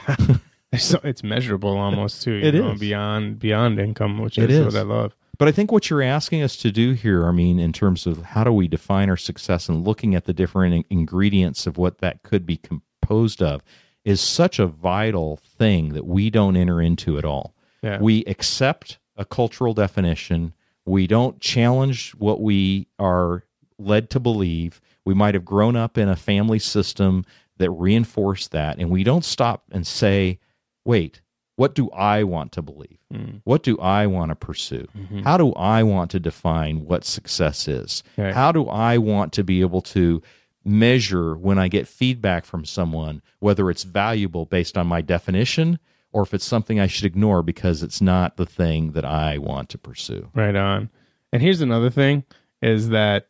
so, 0.78 1.00
it's 1.04 1.24
measurable 1.24 1.78
almost 1.78 2.24
too. 2.24 2.34
You 2.42 2.48
It 2.48 2.56
know, 2.56 2.72
is. 2.72 2.80
beyond 2.80 3.40
beyond 3.40 3.80
income, 3.80 4.18
which 4.20 4.38
is. 4.38 4.66
what 4.66 4.76
I 4.76 4.82
love. 4.84 5.16
But 5.38 5.48
I 5.48 5.52
think 5.52 5.72
what 5.72 5.90
you're 5.90 6.02
asking 6.02 6.42
us 6.42 6.56
to 6.58 6.72
do 6.72 6.94
here, 6.94 7.28
I 7.28 7.32
mean, 7.32 7.60
in 7.60 7.72
terms 7.72 8.08
of 8.08 8.24
how 8.24 8.44
do 8.44 8.52
we 8.52 8.68
define 8.68 9.10
our 9.10 9.18
success 9.18 9.70
and 9.70 9.86
looking 9.86 10.16
at 10.16 10.26
the 10.26 10.34
different 10.34 10.86
ingredients 10.90 11.68
of 11.68 11.78
what 11.78 12.00
that 12.00 12.24
could 12.24 12.46
be 12.46 12.58
composed 12.58 13.44
of, 13.44 13.64
is 14.04 14.20
such 14.22 14.58
a 14.58 14.66
vital 14.66 15.38
thing 15.38 15.90
that 15.90 16.06
we 16.06 16.30
don't 16.30 16.56
enter 16.56 16.82
into 16.82 17.18
at 17.18 17.26
all. 17.26 17.54
Yeah. 17.84 18.00
We 18.00 18.24
accept 18.26 19.00
a 19.16 19.26
cultural 19.26 19.74
definition. 19.74 20.54
We 20.86 21.06
don't 21.08 21.40
challenge 21.40 22.12
what 22.12 22.42
we 22.42 22.88
are 22.98 23.44
led 23.78 24.10
to 24.12 24.20
believe. 24.20 24.82
We 25.06 25.14
might 25.14 25.36
have 25.36 25.46
grown 25.46 25.76
up 25.76 25.98
in 25.98 26.10
a 26.10 26.16
family 26.16 26.60
system 26.60 27.26
that 27.58 27.72
reinforced 27.72 28.52
that, 28.52 28.78
and 28.80 28.90
we 28.90 29.04
don't 29.04 29.26
stop 29.26 29.66
and 29.72 29.86
say, 29.86 30.40
wait, 30.86 31.22
what 31.58 31.76
do 31.76 31.90
I 31.92 32.24
want 32.24 32.52
to 32.54 32.62
believe? 32.62 33.00
Mm. 33.14 33.42
What 33.44 33.64
do 33.64 33.78
I 33.80 34.06
want 34.08 34.30
to 34.30 34.36
pursue? 34.36 34.86
Mhm. 34.98 35.24
How 35.24 35.38
do 35.38 35.52
I 35.54 35.84
want 35.84 36.12
to 36.12 36.20
define 36.20 36.86
what 36.86 37.04
success 37.04 37.68
is? 37.68 38.04
Right. 38.16 38.34
How 38.34 38.52
do 38.52 38.68
I 38.68 38.98
want 38.98 39.34
to 39.34 39.44
be 39.44 39.62
able 39.62 39.82
to 39.82 40.22
measure 40.64 41.36
when 41.36 41.58
I 41.58 41.68
get 41.68 41.88
feedback 41.88 42.46
from 42.46 42.64
someone 42.66 43.22
whether 43.40 43.70
it's 43.70 43.84
valuable 43.84 44.46
based 44.46 44.78
on 44.78 44.86
my 44.86 45.02
definition 45.02 45.80
or 46.12 46.22
if 46.24 46.34
it's 46.34 46.46
something 46.46 46.80
I 46.80 46.88
should 46.88 47.06
ignore 47.06 47.42
because 47.42 47.84
it's 47.84 48.02
not 48.02 48.38
the 48.38 48.46
thing 48.46 48.92
that 48.92 49.06
I 49.06 49.38
want 49.38 49.70
to 49.70 49.78
pursue? 49.78 50.30
Right 50.36 50.56
on. 50.56 50.90
And 51.34 51.42
here's 51.42 51.62
another 51.62 51.90
thing 51.90 52.24
is 52.62 52.90
that 52.90 53.28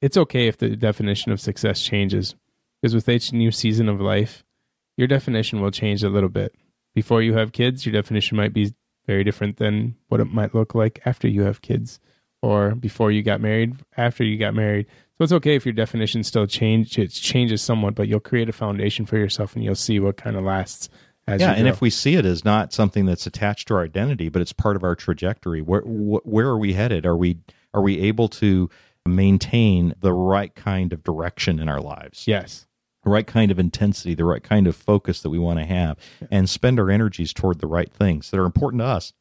it's 0.00 0.16
okay 0.16 0.46
if 0.48 0.56
the 0.58 0.76
definition 0.76 1.32
of 1.32 1.40
success 1.40 1.82
changes 1.82 2.34
because 2.80 2.94
with 2.94 3.08
each 3.08 3.32
new 3.32 3.50
season 3.50 3.88
of 3.88 4.00
life, 4.00 4.44
your 4.96 5.06
definition 5.08 5.60
will 5.60 5.70
change 5.70 6.02
a 6.04 6.08
little 6.08 6.28
bit. 6.28 6.54
Before 6.94 7.22
you 7.22 7.34
have 7.34 7.52
kids, 7.52 7.86
your 7.86 7.92
definition 7.92 8.36
might 8.36 8.52
be 8.52 8.74
very 9.06 9.24
different 9.24 9.56
than 9.56 9.96
what 10.08 10.20
it 10.20 10.26
might 10.26 10.54
look 10.54 10.74
like 10.74 11.00
after 11.04 11.26
you 11.26 11.42
have 11.42 11.62
kids 11.62 12.00
or 12.40 12.74
before 12.74 13.10
you 13.10 13.22
got 13.22 13.40
married, 13.40 13.76
after 13.96 14.24
you 14.24 14.38
got 14.38 14.54
married. 14.54 14.86
So 15.18 15.24
it's 15.24 15.32
okay 15.32 15.54
if 15.54 15.64
your 15.64 15.72
definition 15.72 16.24
still 16.24 16.46
change 16.46 16.98
it 16.98 17.10
changes 17.12 17.62
somewhat, 17.62 17.94
but 17.94 18.08
you'll 18.08 18.20
create 18.20 18.48
a 18.48 18.52
foundation 18.52 19.06
for 19.06 19.16
yourself 19.16 19.54
and 19.54 19.64
you'll 19.64 19.74
see 19.74 20.00
what 20.00 20.16
kind 20.16 20.36
of 20.36 20.44
lasts 20.44 20.88
as 21.26 21.40
yeah, 21.40 21.52
and 21.52 21.68
if 21.68 21.80
we 21.80 21.88
see 21.88 22.16
it 22.16 22.24
as 22.24 22.44
not 22.44 22.72
something 22.72 23.06
that's 23.06 23.28
attached 23.28 23.68
to 23.68 23.74
our 23.74 23.84
identity, 23.84 24.28
but 24.28 24.42
it's 24.42 24.52
part 24.52 24.74
of 24.74 24.82
our 24.82 24.96
trajectory, 24.96 25.62
where 25.62 25.82
wh- 25.82 26.26
where 26.26 26.48
are 26.48 26.58
we 26.58 26.72
headed? 26.72 27.06
Are 27.06 27.16
we 27.16 27.38
are 27.72 27.80
we 27.80 28.00
able 28.00 28.28
to 28.28 28.68
maintain 29.06 29.94
the 30.00 30.12
right 30.12 30.52
kind 30.54 30.92
of 30.92 31.04
direction 31.04 31.60
in 31.60 31.68
our 31.68 31.80
lives? 31.80 32.26
yes. 32.26 32.66
Right 33.10 33.26
kind 33.26 33.50
of 33.50 33.58
intensity, 33.58 34.14
the 34.14 34.24
right 34.24 34.42
kind 34.42 34.66
of 34.66 34.76
focus 34.76 35.22
that 35.22 35.30
we 35.30 35.38
want 35.38 35.58
to 35.58 35.64
have, 35.64 35.98
and 36.30 36.48
spend 36.48 36.78
our 36.78 36.90
energies 36.90 37.32
toward 37.32 37.60
the 37.60 37.66
right 37.66 37.92
things 37.92 38.30
that 38.30 38.38
are 38.38 38.46
important 38.46 38.80
to 38.80 38.86
us. 38.86 39.12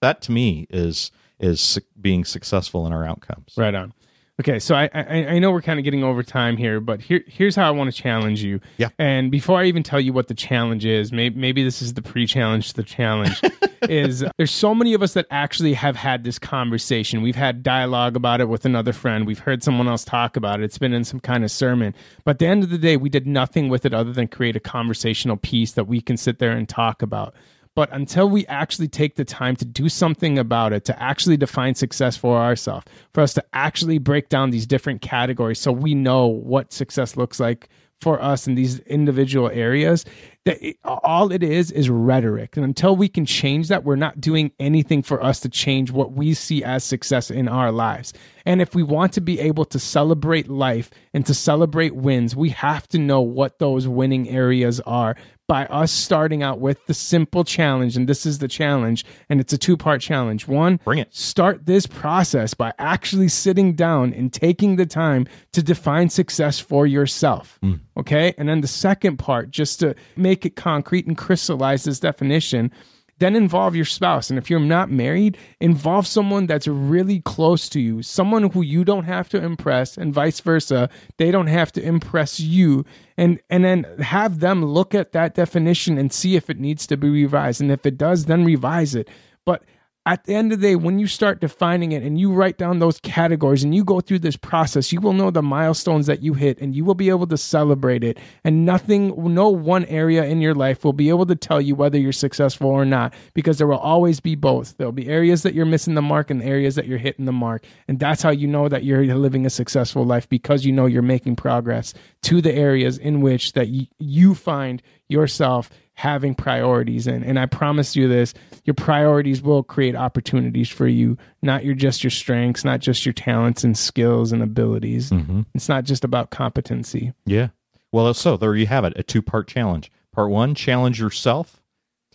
That 0.00 0.22
to 0.22 0.32
me 0.32 0.66
is 0.70 1.10
is 1.38 1.78
being 1.98 2.24
successful 2.24 2.86
in 2.86 2.92
our 2.92 3.04
outcomes. 3.04 3.54
Right 3.56 3.74
on. 3.74 3.94
Okay, 4.40 4.58
so 4.58 4.74
I 4.74 4.88
I, 4.94 5.26
I 5.26 5.38
know 5.38 5.50
we're 5.50 5.60
kind 5.60 5.78
of 5.78 5.84
getting 5.84 6.02
over 6.02 6.22
time 6.22 6.56
here, 6.56 6.80
but 6.80 7.02
here 7.02 7.22
here's 7.26 7.54
how 7.54 7.68
I 7.68 7.70
want 7.72 7.94
to 7.94 8.02
challenge 8.02 8.42
you. 8.42 8.58
Yeah. 8.78 8.88
And 8.98 9.30
before 9.30 9.60
I 9.60 9.66
even 9.66 9.82
tell 9.82 10.00
you 10.00 10.14
what 10.14 10.28
the 10.28 10.34
challenge 10.34 10.86
is, 10.86 11.12
maybe 11.12 11.38
maybe 11.38 11.62
this 11.62 11.82
is 11.82 11.92
the 11.92 12.00
pre-challenge 12.00 12.70
to 12.70 12.76
the 12.76 12.82
challenge. 12.82 13.38
is 13.82 14.24
there's 14.38 14.50
so 14.50 14.74
many 14.74 14.94
of 14.94 15.02
us 15.02 15.12
that 15.12 15.26
actually 15.30 15.74
have 15.74 15.94
had 15.94 16.24
this 16.24 16.38
conversation. 16.38 17.20
We've 17.20 17.36
had 17.36 17.62
dialogue 17.62 18.16
about 18.16 18.40
it 18.40 18.48
with 18.48 18.64
another 18.64 18.94
friend. 18.94 19.26
We've 19.26 19.38
heard 19.38 19.62
someone 19.62 19.88
else 19.88 20.04
talk 20.04 20.38
about 20.38 20.60
it. 20.60 20.64
It's 20.64 20.78
been 20.78 20.94
in 20.94 21.04
some 21.04 21.20
kind 21.20 21.44
of 21.44 21.50
sermon. 21.50 21.94
But 22.24 22.32
at 22.32 22.38
the 22.38 22.46
end 22.46 22.62
of 22.62 22.70
the 22.70 22.78
day, 22.78 22.96
we 22.96 23.10
did 23.10 23.26
nothing 23.26 23.68
with 23.68 23.84
it 23.84 23.92
other 23.92 24.12
than 24.12 24.26
create 24.26 24.56
a 24.56 24.60
conversational 24.60 25.36
piece 25.36 25.72
that 25.72 25.84
we 25.84 26.00
can 26.00 26.16
sit 26.16 26.38
there 26.38 26.52
and 26.52 26.66
talk 26.66 27.02
about. 27.02 27.34
But 27.76 27.88
until 27.92 28.28
we 28.28 28.46
actually 28.46 28.88
take 28.88 29.14
the 29.14 29.24
time 29.24 29.56
to 29.56 29.64
do 29.64 29.88
something 29.88 30.38
about 30.38 30.72
it, 30.72 30.84
to 30.86 31.02
actually 31.02 31.36
define 31.36 31.74
success 31.74 32.16
for 32.16 32.38
ourselves, 32.38 32.86
for 33.14 33.20
us 33.20 33.34
to 33.34 33.44
actually 33.52 33.98
break 33.98 34.28
down 34.28 34.50
these 34.50 34.66
different 34.66 35.02
categories 35.02 35.60
so 35.60 35.70
we 35.70 35.94
know 35.94 36.26
what 36.26 36.72
success 36.72 37.16
looks 37.16 37.38
like 37.38 37.68
for 38.00 38.20
us 38.22 38.46
in 38.46 38.54
these 38.54 38.78
individual 38.80 39.50
areas, 39.50 40.04
that 40.46 40.62
it, 40.62 40.78
all 40.84 41.30
it 41.30 41.42
is 41.42 41.70
is 41.70 41.90
rhetoric. 41.90 42.56
And 42.56 42.64
until 42.64 42.96
we 42.96 43.08
can 43.08 43.26
change 43.26 43.68
that, 43.68 43.84
we're 43.84 43.96
not 43.96 44.20
doing 44.20 44.52
anything 44.58 45.02
for 45.02 45.22
us 45.22 45.40
to 45.40 45.48
change 45.48 45.90
what 45.90 46.12
we 46.12 46.32
see 46.32 46.64
as 46.64 46.82
success 46.82 47.30
in 47.30 47.46
our 47.46 47.70
lives. 47.70 48.14
And 48.46 48.62
if 48.62 48.74
we 48.74 48.82
want 48.82 49.12
to 49.14 49.20
be 49.20 49.38
able 49.38 49.66
to 49.66 49.78
celebrate 49.78 50.48
life 50.48 50.90
and 51.12 51.26
to 51.26 51.34
celebrate 51.34 51.94
wins, 51.94 52.34
we 52.34 52.48
have 52.50 52.88
to 52.88 52.98
know 52.98 53.20
what 53.20 53.58
those 53.58 53.86
winning 53.86 54.28
areas 54.30 54.80
are 54.80 55.14
by 55.50 55.66
us 55.66 55.90
starting 55.90 56.44
out 56.44 56.60
with 56.60 56.86
the 56.86 56.94
simple 56.94 57.42
challenge. 57.42 57.96
And 57.96 58.08
this 58.08 58.24
is 58.24 58.38
the 58.38 58.46
challenge, 58.46 59.04
and 59.28 59.40
it's 59.40 59.52
a 59.52 59.58
two 59.58 59.76
part 59.76 60.00
challenge. 60.00 60.46
One, 60.46 60.78
Bring 60.84 61.00
it. 61.00 61.12
start 61.12 61.66
this 61.66 61.88
process 61.88 62.54
by 62.54 62.72
actually 62.78 63.26
sitting 63.26 63.72
down 63.74 64.12
and 64.14 64.32
taking 64.32 64.76
the 64.76 64.86
time 64.86 65.26
to 65.52 65.60
define 65.60 66.08
success 66.08 66.60
for 66.60 66.86
yourself. 66.86 67.58
Hmm. 67.62 67.74
Okay. 67.96 68.32
And 68.38 68.48
then 68.48 68.60
the 68.60 68.68
second 68.68 69.16
part, 69.16 69.50
just 69.50 69.80
to 69.80 69.96
make 70.14 70.46
it 70.46 70.54
concrete 70.54 71.08
and 71.08 71.18
crystallize 71.18 71.82
this 71.82 71.98
definition, 71.98 72.70
then 73.20 73.36
involve 73.36 73.76
your 73.76 73.84
spouse. 73.84 74.30
And 74.30 74.38
if 74.38 74.50
you're 74.50 74.58
not 74.58 74.90
married, 74.90 75.38
involve 75.60 76.06
someone 76.06 76.46
that's 76.46 76.66
really 76.66 77.20
close 77.20 77.68
to 77.68 77.80
you, 77.80 78.02
someone 78.02 78.50
who 78.50 78.62
you 78.62 78.84
don't 78.84 79.04
have 79.04 79.28
to 79.28 79.42
impress, 79.42 79.96
and 79.96 80.12
vice 80.12 80.40
versa. 80.40 80.88
They 81.18 81.30
don't 81.30 81.46
have 81.46 81.70
to 81.72 81.82
impress 81.82 82.40
you. 82.40 82.84
And, 83.16 83.38
and 83.50 83.64
then 83.64 83.84
have 84.00 84.40
them 84.40 84.64
look 84.64 84.94
at 84.94 85.12
that 85.12 85.34
definition 85.34 85.98
and 85.98 86.12
see 86.12 86.34
if 86.34 86.50
it 86.50 86.58
needs 86.58 86.86
to 86.88 86.96
be 86.96 87.10
revised. 87.10 87.60
And 87.60 87.70
if 87.70 87.86
it 87.86 87.98
does, 87.98 88.24
then 88.24 88.44
revise 88.44 88.94
it. 88.94 89.08
But 89.44 89.62
at 90.06 90.24
the 90.24 90.34
end 90.34 90.50
of 90.50 90.60
the 90.60 90.68
day, 90.68 90.76
when 90.76 90.98
you 90.98 91.06
start 91.06 91.40
defining 91.40 91.92
it 91.92 92.02
and 92.02 92.18
you 92.18 92.32
write 92.32 92.56
down 92.56 92.78
those 92.78 92.98
categories 93.00 93.62
and 93.62 93.74
you 93.74 93.84
go 93.84 94.00
through 94.00 94.20
this 94.20 94.36
process, 94.36 94.92
you 94.92 95.00
will 95.00 95.12
know 95.12 95.30
the 95.30 95.42
milestones 95.42 96.06
that 96.06 96.22
you 96.22 96.32
hit 96.32 96.58
and 96.58 96.74
you 96.74 96.86
will 96.86 96.94
be 96.94 97.10
able 97.10 97.26
to 97.26 97.36
celebrate 97.36 98.02
it. 98.02 98.18
And 98.42 98.64
nothing, 98.64 99.12
no 99.34 99.50
one 99.50 99.84
area 99.86 100.24
in 100.24 100.40
your 100.40 100.54
life 100.54 100.84
will 100.84 100.94
be 100.94 101.10
able 101.10 101.26
to 101.26 101.36
tell 101.36 101.60
you 101.60 101.74
whether 101.74 101.98
you're 101.98 102.12
successful 102.12 102.68
or 102.68 102.86
not 102.86 103.12
because 103.34 103.58
there 103.58 103.66
will 103.66 103.78
always 103.78 104.20
be 104.20 104.34
both. 104.34 104.74
There'll 104.78 104.90
be 104.90 105.06
areas 105.06 105.42
that 105.42 105.52
you're 105.52 105.66
missing 105.66 105.94
the 105.94 106.02
mark 106.02 106.30
and 106.30 106.42
areas 106.42 106.76
that 106.76 106.86
you're 106.86 106.98
hitting 106.98 107.26
the 107.26 107.32
mark. 107.32 107.64
And 107.86 107.98
that's 107.98 108.22
how 108.22 108.30
you 108.30 108.46
know 108.46 108.70
that 108.70 108.84
you're 108.84 109.04
living 109.14 109.44
a 109.44 109.50
successful 109.50 110.06
life 110.06 110.26
because 110.30 110.64
you 110.64 110.72
know 110.72 110.86
you're 110.86 111.02
making 111.02 111.36
progress 111.36 111.92
to 112.22 112.40
the 112.40 112.54
areas 112.54 112.96
in 112.96 113.20
which 113.20 113.52
that 113.52 113.68
y- 113.68 113.88
you 113.98 114.34
find 114.34 114.82
yourself 115.08 115.68
having 116.00 116.34
priorities 116.34 117.06
and 117.06 117.22
And 117.22 117.38
I 117.38 117.44
promise 117.44 117.94
you 117.94 118.08
this, 118.08 118.32
your 118.64 118.72
priorities 118.72 119.42
will 119.42 119.62
create 119.62 119.94
opportunities 119.94 120.70
for 120.70 120.86
you, 120.86 121.18
not 121.42 121.62
your 121.62 121.74
just 121.74 122.02
your 122.02 122.10
strengths, 122.10 122.64
not 122.64 122.80
just 122.80 123.04
your 123.04 123.12
talents 123.12 123.64
and 123.64 123.76
skills 123.76 124.32
and 124.32 124.42
abilities. 124.42 125.10
Mm-hmm. 125.10 125.42
It's 125.54 125.68
not 125.68 125.84
just 125.84 126.02
about 126.02 126.30
competency. 126.30 127.12
Yeah. 127.26 127.48
Well, 127.92 128.14
so 128.14 128.38
there 128.38 128.56
you 128.56 128.66
have 128.66 128.84
it 128.84 128.94
a 128.96 129.02
two 129.02 129.20
part 129.20 129.46
challenge. 129.46 129.92
Part 130.10 130.30
one, 130.30 130.54
challenge 130.54 130.98
yourself 130.98 131.60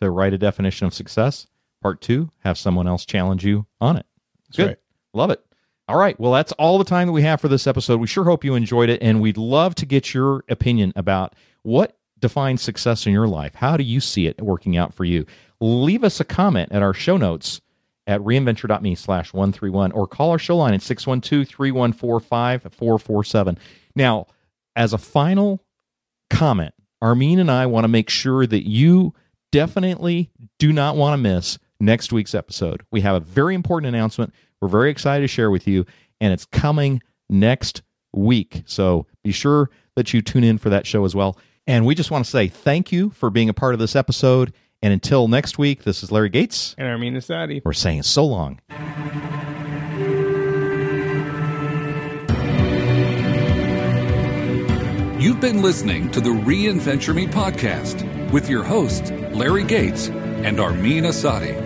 to 0.02 0.10
write 0.10 0.34
a 0.34 0.40
definition 0.40 0.88
of 0.88 0.94
success. 0.96 1.46
Part 1.84 2.02
two, 2.02 2.32
have 2.40 2.58
someone 2.58 2.88
else 2.88 3.06
challenge 3.06 3.46
you 3.46 3.68
on 3.80 3.98
it. 3.98 4.08
Good. 4.56 4.68
right. 4.68 4.80
Love 5.14 5.30
it. 5.30 5.46
All 5.88 5.98
right. 5.98 6.20
Well, 6.20 6.32
that's 6.32 6.54
all 6.54 6.80
the 6.80 6.86
time 6.86 7.06
that 7.06 7.14
we 7.14 7.22
have 7.22 7.40
for 7.40 7.50
this 7.50 7.68
episode. 7.68 8.00
We 8.00 8.08
sure 8.08 8.24
hope 8.24 8.44
you 8.44 8.56
enjoyed 8.56 8.90
it, 8.90 9.04
and 9.04 9.22
we'd 9.22 9.38
love 9.38 9.76
to 9.76 9.86
get 9.86 10.12
your 10.12 10.44
opinion 10.50 10.92
about 10.96 11.36
what 11.62 11.96
defines 12.20 12.62
success 12.62 13.06
in 13.06 13.14
your 13.14 13.28
life. 13.28 13.56
How 13.56 13.78
do 13.78 13.84
you 13.84 14.00
see 14.00 14.28
it 14.28 14.42
working 14.42 14.78
out 14.78 14.94
for 14.94 15.06
you? 15.06 15.26
Leave 15.60 16.04
us 16.04 16.20
a 16.20 16.26
comment 16.26 16.72
at 16.72 16.82
our 16.82 16.94
show 16.94 17.18
notes 17.18 17.62
at 18.08 18.22
reinventure.me 18.22 18.96
slash 18.96 19.34
131 19.34 19.92
or 19.92 20.08
call 20.08 20.32
our 20.32 20.40
show 20.40 20.58
line 20.58 20.74
at 20.74 20.80
612-3145-447. 20.82 23.58
Now, 23.96 24.28
as 24.76 24.94
a 24.94 24.98
final 24.98 25.64
comment, 26.30 26.74
Armin 27.02 27.40
and 27.40 27.50
I 27.50 27.66
want 27.66 27.86
to 27.86 27.90
make 27.90 28.10
sure 28.10 28.46
that 28.46 28.70
you 28.70 29.14
definitely 29.52 30.30
do 30.60 30.72
not 30.72 30.98
want 30.98 31.14
to 31.14 31.18
miss 31.18 31.58
next 31.80 32.14
week's 32.14 32.36
episode. 32.36 32.84
We 32.92 33.02
have 33.02 33.16
a 33.16 33.20
very 33.20 33.56
important 33.56 33.94
announcement 33.94 34.34
we're 34.62 34.70
very 34.70 34.90
excited 34.90 35.22
to 35.22 35.28
share 35.28 35.52
with 35.52 35.68
you, 35.68 35.86
and 36.20 36.34
it's 36.34 36.46
coming 36.46 37.02
next 37.30 37.82
week. 38.14 38.64
So 38.66 39.06
be 39.24 39.32
sure 39.32 39.70
that 39.96 40.14
you 40.14 40.22
tune 40.22 40.44
in 40.44 40.58
for 40.58 40.70
that 40.70 40.88
show 40.88 41.06
as 41.06 41.16
well. 41.16 41.38
And 41.68 41.86
we 41.86 41.96
just 41.96 42.12
want 42.12 42.26
to 42.26 42.30
say 42.30 42.48
thank 42.48 42.92
you 42.92 43.10
for 43.10 43.30
being 43.30 43.50
a 43.50 43.54
part 43.54 43.74
of 43.74 43.80
this 43.80 43.96
episode. 43.96 44.54
And 44.82 44.94
until 44.94 45.28
next 45.28 45.58
week, 45.58 45.84
this 45.84 46.04
is 46.04 46.12
Larry 46.12 46.30
Gates. 46.30 46.76
And 46.78 46.88
Armin 46.88 47.16
Asadi. 47.16 47.62
We're 47.66 47.74
saying 47.74 48.04
so 48.04 48.26
long. 48.26 48.60
You've 55.20 55.40
been 55.40 55.64
listening 55.64 56.12
to 56.12 56.22
the 56.22 56.30
Reinventure 56.30 57.16
Me 57.16 57.26
podcast 57.26 58.32
with 58.32 58.48
your 58.48 58.64
hosts, 58.64 59.10
Larry 59.10 59.64
Gates 59.64 60.10
and 60.10 60.60
Armin 60.60 61.06
Asadi. 61.06 61.65